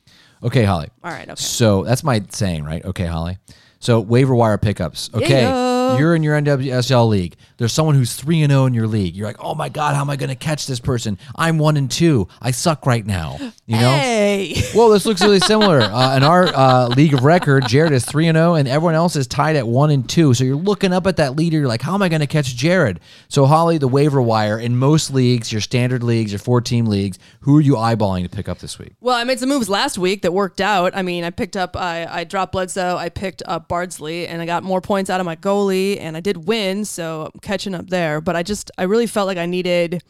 [0.42, 0.88] Okay, Holly.
[1.02, 1.28] All right.
[1.28, 1.34] Okay.
[1.42, 2.84] So that's my saying, right?
[2.84, 3.38] Okay, Holly.
[3.80, 5.08] So waiver wire pickups.
[5.14, 5.42] Okay.
[5.42, 5.52] Yeah.
[5.96, 7.36] You're in your NWSL league.
[7.56, 9.16] There's someone who's three and zero in your league.
[9.16, 11.18] You're like, oh my god, how am I going to catch this person?
[11.34, 12.28] I'm one and two.
[12.40, 13.36] I suck right now.
[13.66, 13.90] You know.
[13.90, 14.54] hey.
[14.74, 15.80] Well, this looks really similar.
[15.80, 19.16] Uh, in our uh, league of record, Jared is three and zero, and everyone else
[19.16, 20.34] is tied at one and two.
[20.34, 21.58] So you're looking up at that leader.
[21.58, 23.00] You're like, how am I going to catch Jared?
[23.28, 27.18] So Holly, the waiver wire in most leagues, your standard leagues, your four team leagues,
[27.40, 28.92] who are you eyeballing to pick up this week?
[29.00, 30.92] Well, I made some moves last week that worked out.
[30.94, 34.46] I mean, I picked up, I, I dropped Bledsoe, I picked up Bardsley, and I
[34.46, 37.88] got more points out of my goalie, and I did win, so I'm catching up
[37.90, 38.20] there.
[38.20, 40.02] But I just, I really felt like I needed,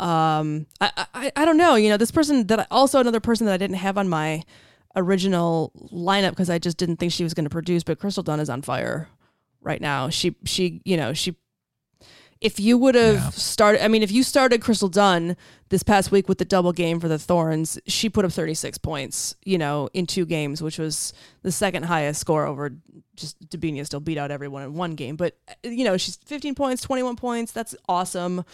[0.00, 3.46] um, I, I, I don't know, you know, this person that I, also another person
[3.46, 4.42] that I didn't have on my
[4.96, 7.82] original lineup because I just didn't think she was going to produce.
[7.82, 9.08] But Crystal Dunn is on fire
[9.60, 10.08] right now.
[10.08, 11.36] She, she, you know, she
[12.44, 13.30] if you would have Yeah.
[13.30, 15.34] started, I mean, if you started Crystal Dunn
[15.70, 19.34] this past week with the double game for the Thorns, she put up 36 points,
[19.44, 22.70] you know, in two games, which was the second highest score over
[23.16, 25.16] just Debinha still beat out everyone in one game.
[25.16, 27.50] But, you know, she's 15 points, 21 points.
[27.50, 28.44] That's awesome.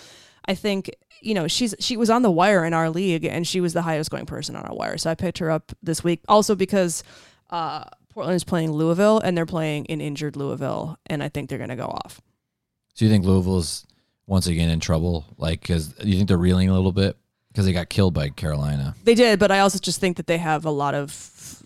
[0.47, 3.61] I think, you know, she's she was on the wire in our league and she
[3.61, 4.99] was the highest going person on our wire.
[4.99, 6.21] So I picked her up this week.
[6.29, 7.03] Also because
[7.51, 10.97] uh, Portland is playing Louisville and they're playing an injured Louisville.
[11.07, 12.21] And I think they're going to go off.
[12.95, 13.87] So you think Louisville's
[14.27, 15.25] once again in trouble?
[15.39, 17.17] Like, because you think they're reeling a little bit
[17.49, 18.95] because they got killed by Carolina.
[19.05, 21.63] They did, but I also just think that they have a lot of,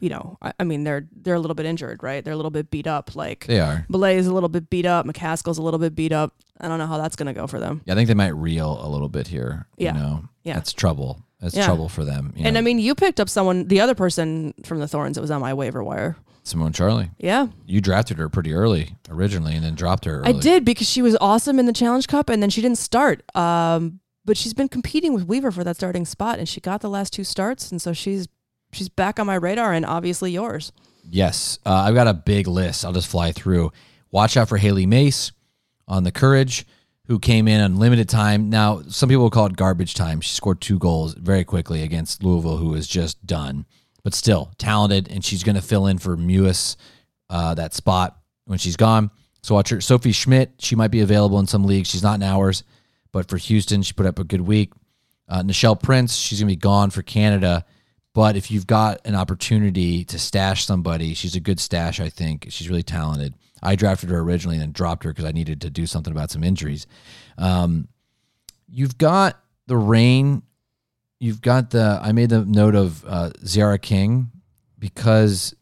[0.00, 2.22] you know, I, I mean, they're they're a little bit injured, right?
[2.24, 3.16] They're a little bit beat up.
[3.16, 3.86] Like They are.
[3.90, 5.06] Belay is a little bit beat up.
[5.06, 6.34] McCaskill's a little bit beat up.
[6.60, 7.80] I don't know how that's gonna go for them.
[7.86, 9.66] Yeah, I think they might reel a little bit here.
[9.76, 9.94] Yeah.
[9.94, 10.54] You know, Yeah.
[10.54, 11.22] that's trouble.
[11.40, 11.66] That's Yeah.
[11.66, 12.32] trouble for them.
[12.36, 15.16] You And know, I mean, you picked up someone, the other person from the Thorns
[15.16, 16.16] that was on my waiver wire.
[16.44, 17.10] Simone Charley.
[17.18, 20.20] Yeah, You drafted her pretty early originally, and then dropped her.
[20.20, 20.28] Early.
[20.28, 23.22] I did because she was awesome in the Challenge Cup, and then she didn't start.
[23.34, 26.90] Um, but she's been competing with Weaver for that starting spot, and she got the
[26.90, 28.28] last two starts, and so she's
[28.72, 30.70] she's back on my radar, and obviously yours.
[31.10, 32.84] Yes, uh, I've got a big list.
[32.84, 33.72] I'll just fly through.
[34.10, 35.32] Watch out for Hailie Mace
[35.88, 36.66] on the Courage,
[37.06, 38.48] who came in on limited time.
[38.48, 40.20] Now, some people call it garbage time.
[40.20, 43.66] She scored two goals very quickly against Louisville, who was just done,
[44.04, 46.76] but still talented, and she's going to fill in for Mewis
[47.30, 49.10] uh, that spot when she's gone.
[49.42, 49.80] So watch her.
[49.80, 51.88] Sophie Schmidt, she might be available in some leagues.
[51.88, 52.62] She's not in ours,
[53.12, 54.72] but for Houston, she put up a good week.
[55.28, 57.64] Uh, Nichelle Prince, she's going to be gone for Canada.
[58.14, 62.46] But if you've got an opportunity to stash somebody, she's a good stash, I think.
[62.50, 63.34] She's really talented.
[63.62, 66.30] I drafted her originally and then dropped her because I needed to do something about
[66.30, 66.86] some injuries.
[67.38, 67.88] Um,
[68.68, 70.42] you've got the rain.
[71.20, 72.00] You've got the.
[72.02, 74.30] I made the note of uh, Tziarra King
[74.78, 75.54] because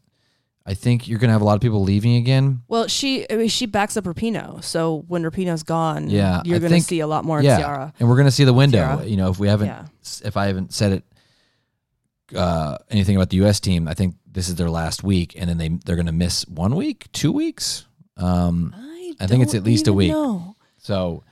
[0.65, 2.61] I think you're going to have a lot of people leaving again.
[2.67, 6.59] Well, she I mean, she backs up Rapinoe, so when Rapinoe's gone, Yeah, you're I
[6.59, 7.93] going to think- see a lot more of yeah, Tziarra.
[7.99, 8.79] and we're going to see the window.
[8.79, 9.09] Tziarra.
[9.09, 9.85] You know, if we haven't, Yeah.
[10.25, 11.03] if I haven't said it,
[12.35, 13.59] uh, anything about the U.S.
[13.59, 16.47] team, I think this is their last week, and then they they're going to miss
[16.47, 17.85] one week, two weeks.
[18.17, 20.11] Um, I, I think it's at least a week.
[20.11, 20.55] know.
[20.77, 21.23] so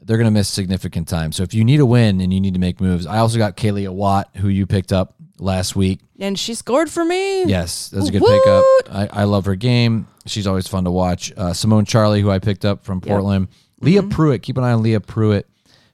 [0.00, 1.32] they're going to miss significant time.
[1.32, 3.56] So if you need a win and you need to make moves, I also got
[3.56, 6.00] Kealia Watt, who you picked up last week.
[6.18, 7.44] And she scored for me.
[7.44, 8.42] Yes, that's a good Woot!
[8.44, 8.94] pickup.
[8.94, 10.06] I, I love her game.
[10.26, 11.32] She's always fun to watch.
[11.36, 13.48] Uh, Simone Charley, who I picked up from Portland.
[13.80, 14.42] Leah Pruitt.
[14.42, 15.46] Keep an eye on Leah Pruitt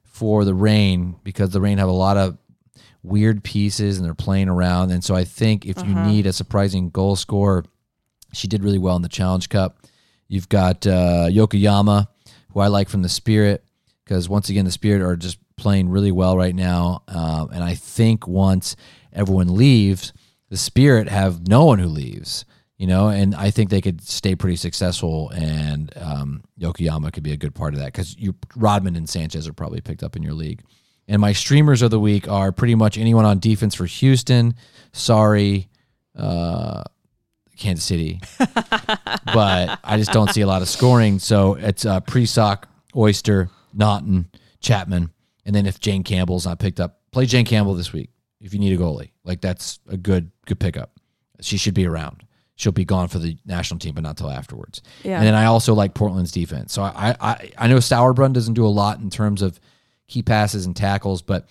[0.04, 2.38] for the Rain because the Rain have a lot of
[3.02, 4.90] weird pieces and they're playing around.
[4.92, 7.64] And so I think if you need a surprising goal scorer,
[8.32, 9.78] she did really well in the Challenge Cup.
[10.28, 12.06] You've got uh, Yokoyama,
[12.52, 13.64] who I like from the Spirit
[14.04, 17.02] because once again the Spirit are just playing really well right now.
[17.08, 18.76] Um, and I think once
[19.12, 20.12] everyone leaves,
[20.48, 22.44] the Spirit have no one who leaves.
[22.78, 27.30] You know, and I think they could stay pretty successful, and um, Yokoyama could be
[27.30, 30.22] a good part of that because you Rodman and Sanchez are probably picked up in
[30.24, 30.62] your league.
[31.06, 34.56] And my streamers of the week are pretty much anyone on defense for Houston.
[34.92, 35.68] Sorry,
[36.16, 36.82] uh,
[37.56, 41.20] Kansas City, but I just don't see a lot of scoring.
[41.20, 44.28] So it's uh, Prisock, Oyster, Naughton,
[44.60, 45.10] Chapman,
[45.44, 48.10] and then if Jane Campbell's not picked up, play Jane Campbell this week
[48.40, 49.10] if you need a goalie.
[49.24, 50.98] Like that's a good good pickup.
[51.40, 52.24] She should be around.
[52.56, 54.82] She'll be gone for the national team, but not till afterwards.
[55.02, 55.16] Yeah.
[55.16, 56.72] And then I also like Portland's defense.
[56.72, 59.58] So I I, I know Sauerbrunn doesn't do a lot in terms of
[60.06, 61.48] key passes and tackles, but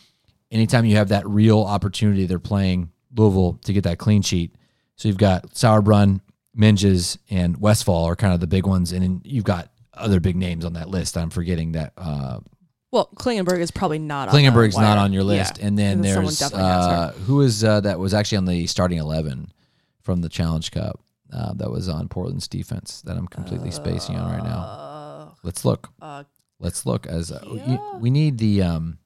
[0.51, 4.55] anytime you have that real opportunity, they're playing Louisville to get that clean sheet.
[4.95, 6.21] So you've got Sauerbrunn,
[6.53, 10.35] Menges, and Westfall are kind of the big ones, and then you've got other big
[10.35, 11.17] names on that list.
[11.17, 12.39] I'm forgetting that uh,
[12.91, 14.29] Well, Klingenberg is probably not.
[14.29, 15.67] Klingenberg's the not on your list, Yeah.
[15.67, 16.91] and then there's definitely has her.
[16.91, 19.51] uh, who is uh, that was actually on the starting eleven
[20.01, 20.99] from the Challenge Cup
[21.33, 24.59] uh, that was on Portland's defense that I'm completely spacing on right now.
[24.59, 25.89] Uh, Let's look.
[26.01, 26.23] uh,
[26.59, 28.97] Let's look as uh, y- we need the um,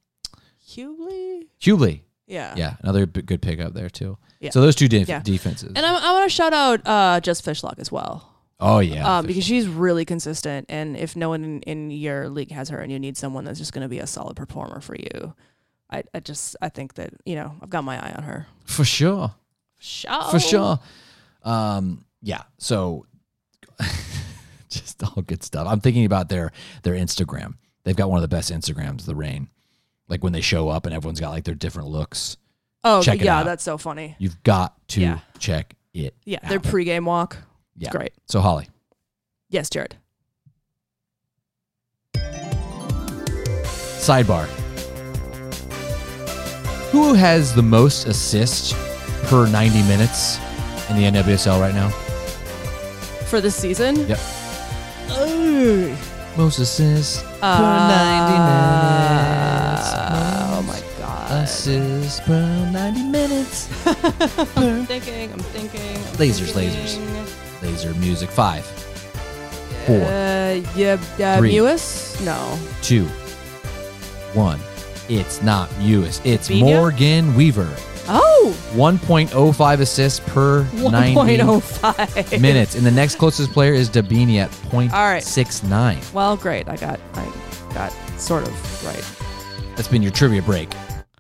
[0.68, 1.48] Hughley.
[1.64, 2.04] Hubly.
[2.28, 2.54] Yeah.
[2.58, 4.18] Yeah, another b- good pickup there too.
[4.40, 4.50] Yeah.
[4.50, 5.22] So those two def- Yeah.
[5.22, 5.72] defenses.
[5.76, 8.35] And I, I want to shout out uh, Jess Fishlock as well.
[8.60, 9.18] Oh yeah.
[9.20, 10.68] um, because she's really consistent.
[10.70, 13.60] And if no one in, in your league has her, and you need someone that's
[13.60, 15.34] just going to be a solid performer for you,
[15.91, 18.47] I, I just I think that you know I've got my eye on her.
[18.66, 19.34] for sure.
[19.80, 20.24] Sure.
[20.32, 20.80] For sure.
[21.43, 22.43] Um, yeah.
[22.58, 23.06] So
[24.70, 25.68] just all good stuff.
[25.70, 26.51] I'm thinking about their
[26.84, 27.56] their Instagram.
[27.84, 29.49] They've got one of the best Instagrams, the rain.
[30.08, 32.38] Like when they show up and everyone's got like their different looks.
[32.84, 34.16] Oh Check yeah, that's so funny.
[34.20, 35.20] You've got to Yeah.
[35.39, 36.16] check it.
[36.26, 36.64] Yeah, their out.
[36.64, 37.38] pregame walk.
[37.78, 37.89] Yeah.
[37.91, 38.13] Great.
[38.26, 38.67] So Holly,
[39.49, 39.95] Yes, Jared.
[44.05, 44.45] sidebar.
[46.91, 48.73] Who has the most assists
[49.30, 50.38] per 90 minutes
[50.89, 51.89] in the NWSL right now?
[53.30, 54.07] For this season.
[54.07, 54.19] Yep.
[55.09, 55.97] Ugh.
[56.38, 59.89] Most assists Uh, per 90 minutes.
[59.97, 61.43] Oh Most my god.
[61.43, 63.69] Assists per 90 minutes.
[64.57, 65.32] I'm thinking.
[65.34, 65.95] I'm thinking.
[65.97, 67.24] I'm Lasers, thinking.
[67.66, 68.30] Laser music.
[68.30, 68.66] Five,
[69.86, 71.53] four, Uh, yeah, uh, Three.
[71.53, 72.24] Mewis?
[72.26, 72.57] No.
[72.82, 73.05] two,
[74.34, 74.59] one.
[75.07, 76.20] It's not Mewis.
[76.26, 76.66] It's Vina?
[76.66, 77.76] Morgan Weaver.
[78.07, 82.39] Oh, 1.05 assists per 90 1.05.
[82.41, 82.76] minutes.
[82.76, 85.24] And the next closest player is Debinha at All right.
[85.24, 86.13] 0.69.
[86.13, 86.68] Well, great.
[86.68, 87.32] I got, I
[87.74, 89.76] got sort of right.
[89.76, 90.72] That's been your trivia break.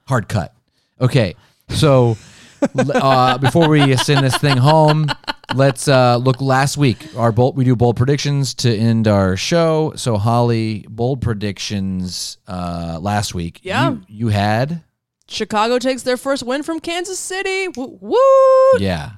[0.07, 0.53] Hard cut.
[1.01, 1.35] Okay.
[1.69, 2.17] So
[2.77, 5.07] uh, before we send this thing home,
[5.53, 6.97] let's uh, look last week.
[7.15, 9.93] Our bold, we do bold predictions to end our show.
[9.95, 13.59] So Holly, bold predictions uh, last week.
[13.63, 13.91] Yeah.
[13.91, 14.83] You, you had
[15.27, 17.67] Chicago takes their first win from Kansas City.
[17.75, 17.97] Woo!
[18.01, 18.79] woo.
[18.79, 19.11] yeah.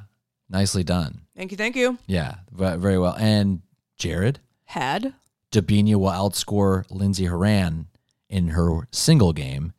[0.50, 1.22] Nicely done.
[1.36, 1.58] Thank you.
[1.58, 1.98] Thank you.
[2.08, 2.36] Yeah.
[2.52, 3.16] Very well.
[3.20, 3.62] And
[3.98, 5.14] Jared, Had
[5.52, 7.88] Debinha will outscore Lindsey Horan
[8.30, 9.74] in her single game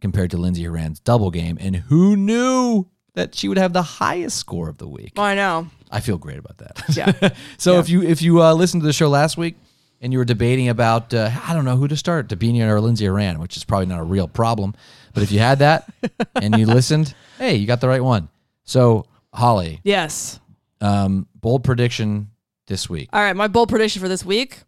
[0.00, 1.56] compared to Lindsey Horan's double game.
[1.60, 5.12] And who knew that she would have the highest score of the week?
[5.16, 5.68] oh, I know.
[5.90, 6.82] I feel great about that.
[6.96, 7.30] Yeah.
[7.58, 7.80] so Yeah.
[7.80, 9.56] if you if you uh, listened to the show last week
[10.00, 13.06] and you were debating about uh, I don't know who to start, Debinha or Lindsey
[13.06, 14.74] Horan, which is probably not a real problem,
[15.12, 15.88] but if you had that
[16.34, 18.28] and you listened, hey, you got the right one.
[18.64, 20.40] So Holly, Yes.
[20.80, 22.30] um, bold prediction
[22.66, 23.08] this week.
[23.12, 23.36] All right.
[23.36, 24.62] My bold prediction for this week: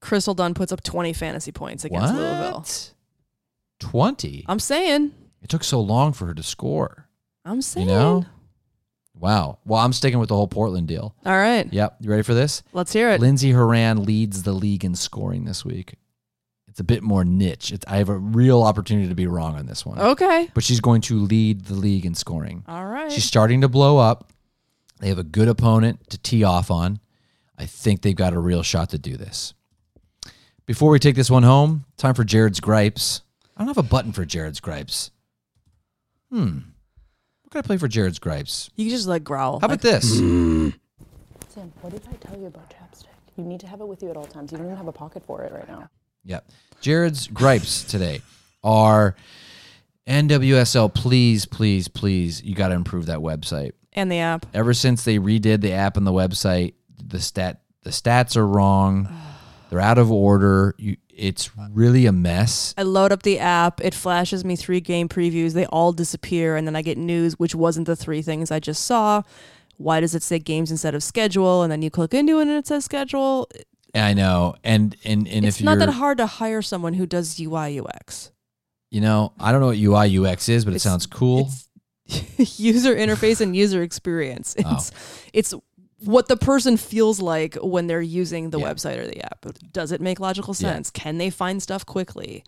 [0.00, 2.64] Crystal Dunn puts up 20 fantasy points against Louisville.
[3.80, 4.44] Twenty.
[4.48, 5.12] I'm saying.
[5.42, 7.07] It took so long for her to score.
[7.48, 7.86] I'm You saying.
[7.86, 8.26] know?
[9.18, 9.58] Wow.
[9.64, 11.14] Well, I'm sticking with the whole Portland deal.
[11.26, 11.70] All right.
[11.72, 11.96] Yep.
[12.00, 12.62] You ready for this?
[12.72, 13.20] Let's hear it.
[13.20, 15.94] Lindsey Horan leads the league in scoring this week.
[16.68, 17.72] It's a bit more niche.
[17.72, 19.98] It's, I have a real opportunity to be wrong on this one.
[19.98, 20.48] Okay.
[20.54, 22.62] But she's going to lead the league in scoring.
[22.68, 23.10] All right.
[23.10, 24.30] She's starting to blow up.
[25.00, 27.00] They have a good opponent to tee off on.
[27.58, 29.54] I think they've got a real shot to do this.
[30.66, 33.22] Before we take this one home, time for Jared's gripes.
[33.56, 35.10] I don't have a button for Jared's gripes.
[36.30, 36.58] Hmm.
[37.48, 38.68] What can I play for Jared's gripes?
[38.76, 39.58] you can just like growl.
[39.58, 40.20] How about this?
[40.20, 40.74] Mm.
[41.48, 43.06] Sam, what did I tell you about chapstick?
[43.38, 44.52] You need to have it with you at all times.
[44.52, 45.88] You don't even have a pocket for it right now.
[46.26, 46.46] Yep.
[46.82, 48.20] Jared's gripes today
[48.62, 49.16] are
[50.06, 53.72] NWSL, please, please, please, you got to improve that website.
[53.94, 54.44] and the app.
[54.52, 59.08] Ever since they redid the app and the website, the stat the stats are wrong.
[59.70, 60.74] They're out of order.
[60.78, 62.74] You, it's really a mess.
[62.78, 63.80] I load up the app.
[63.82, 65.52] It flashes me three game previews.
[65.52, 68.84] They all disappear, and then I get news, which wasn't the three things I just
[68.84, 69.22] saw.
[69.76, 71.62] Why does it say games instead of schedule?
[71.62, 73.48] And then you click into it and it says schedule.
[73.94, 74.56] I know.
[74.64, 78.32] And and and it's if not that hard to hire someone who does UI UX.
[78.90, 81.48] you know, I don't know what UI UX is, but it sounds cool.
[82.08, 84.56] It's user interface and user experience.
[84.64, 84.74] Oh.
[84.76, 84.90] It's
[85.32, 85.54] it's
[86.00, 88.72] what the person feels like when they're using the Yeah.
[88.72, 89.44] website or the app.
[89.72, 90.72] Does it make logical Yeah.
[90.74, 90.90] sense?
[90.90, 92.44] Can they find stuff quickly?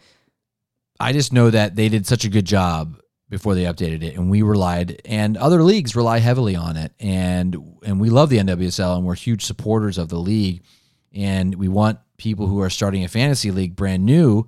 [0.98, 2.96] I just know that they did such a good job
[3.28, 7.56] before they updated it, and we relied, and other leagues rely heavily on it, and
[7.84, 10.62] and we love the NWSL, and we're huge supporters of the league,
[11.14, 14.46] and we want people who are starting a fantasy league brand new,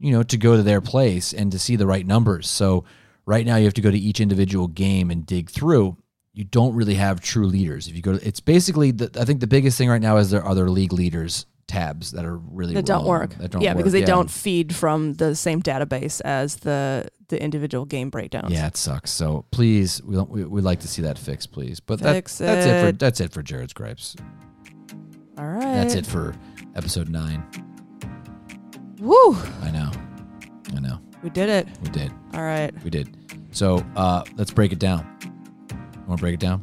[0.00, 2.48] you know, to go to their place and to see the right numbers.
[2.48, 2.84] So
[3.26, 5.96] right now, you have to go to each individual game and dig through.
[6.34, 7.86] You don't really have true leaders.
[7.88, 10.30] If you go, to, it's basically the, I think the biggest thing right now is
[10.30, 13.34] there are other league leaders tabs that are really That don't work.
[13.36, 13.78] That don't yeah, work.
[13.78, 14.06] because they Yeah.
[14.06, 18.52] don't feed from the same database as the the individual game breakdowns.
[18.52, 19.10] Yeah, it sucks.
[19.10, 21.80] So please, we don't, we we'd like to see that fixed, please.
[21.80, 24.14] But that, Fix that's it for that's it for Jared's gripes.
[25.38, 25.60] All right.
[25.60, 26.34] That's it for
[26.74, 27.42] episode nine.
[29.00, 29.36] Woo!
[29.62, 29.90] I know,
[30.76, 31.66] I know, We did it.
[31.82, 32.72] we did, All right.
[32.84, 33.16] we did.
[33.52, 35.06] So uh, let's break it down.
[36.06, 36.62] Want to break it down?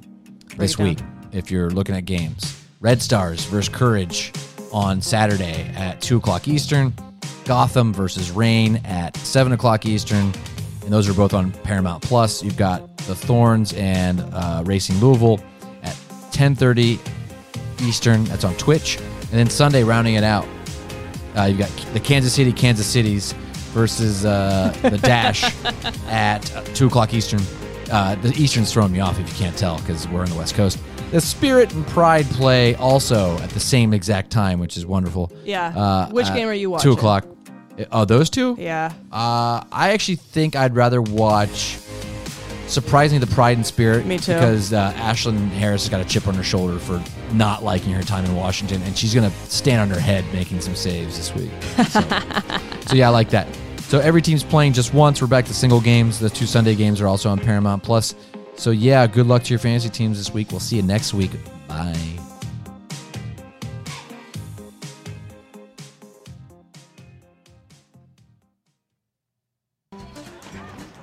[0.58, 0.88] this it down.
[0.88, 1.00] week,
[1.32, 4.32] if you're looking at games, Red Stars versus Courage
[4.72, 6.94] on Saturday at two o'clock Eastern.
[7.46, 10.32] Gotham versus Rain at seven o'clock Eastern,
[10.84, 12.44] and those are both on Paramount Plus.
[12.44, 15.39] You've got the Thorns and uh, Racing Louisville
[15.84, 15.98] at
[16.32, 17.00] ten thirty
[17.82, 18.24] Eastern.
[18.26, 18.98] That's on Twitch.
[18.98, 20.46] And then Sunday, rounding it out,
[21.38, 23.34] uh, you've got the Kansas City, Kansas Cities
[23.72, 25.44] versus uh, the Dash
[26.08, 27.39] at uh, 2 o'clock Eastern.
[27.92, 30.56] Uh, the Eastern's throwing me off if you can't tell because we're on the West
[30.56, 30.80] Coast.
[31.12, 35.32] The Spirit and Pride play also at the same exact time, which is wonderful.
[35.44, 35.78] Yeah.
[35.78, 36.92] Uh, Which at game are you watching?
[36.92, 37.26] 2 o'clock.
[37.92, 38.56] Oh, those two?
[38.60, 38.94] Yeah.
[39.12, 41.78] Uh, I actually think I'd rather watch.
[42.68, 44.06] Surprisingly, the Pride and Spirit.
[44.06, 44.34] Me too.
[44.34, 48.04] Because uh, Ashlyn Harris has got a chip on her shoulder for not liking her
[48.04, 51.52] time in Washington, and she's gonna stand on her head making some saves this week.
[51.89, 52.00] So,
[52.88, 53.48] so yeah, I like that.
[53.92, 55.22] So every team's playing just once.
[55.22, 56.18] We're back to single games.
[56.18, 58.16] The two Sunday games are also on Paramount Plus.
[58.56, 60.50] So yeah, good luck to your fantasy teams this week.
[60.50, 61.32] We'll see you next week.
[61.68, 61.94] Bye.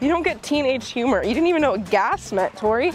[0.00, 1.22] You don't get teenage humor.
[1.22, 2.92] You didn't even know what gas meant, Tori.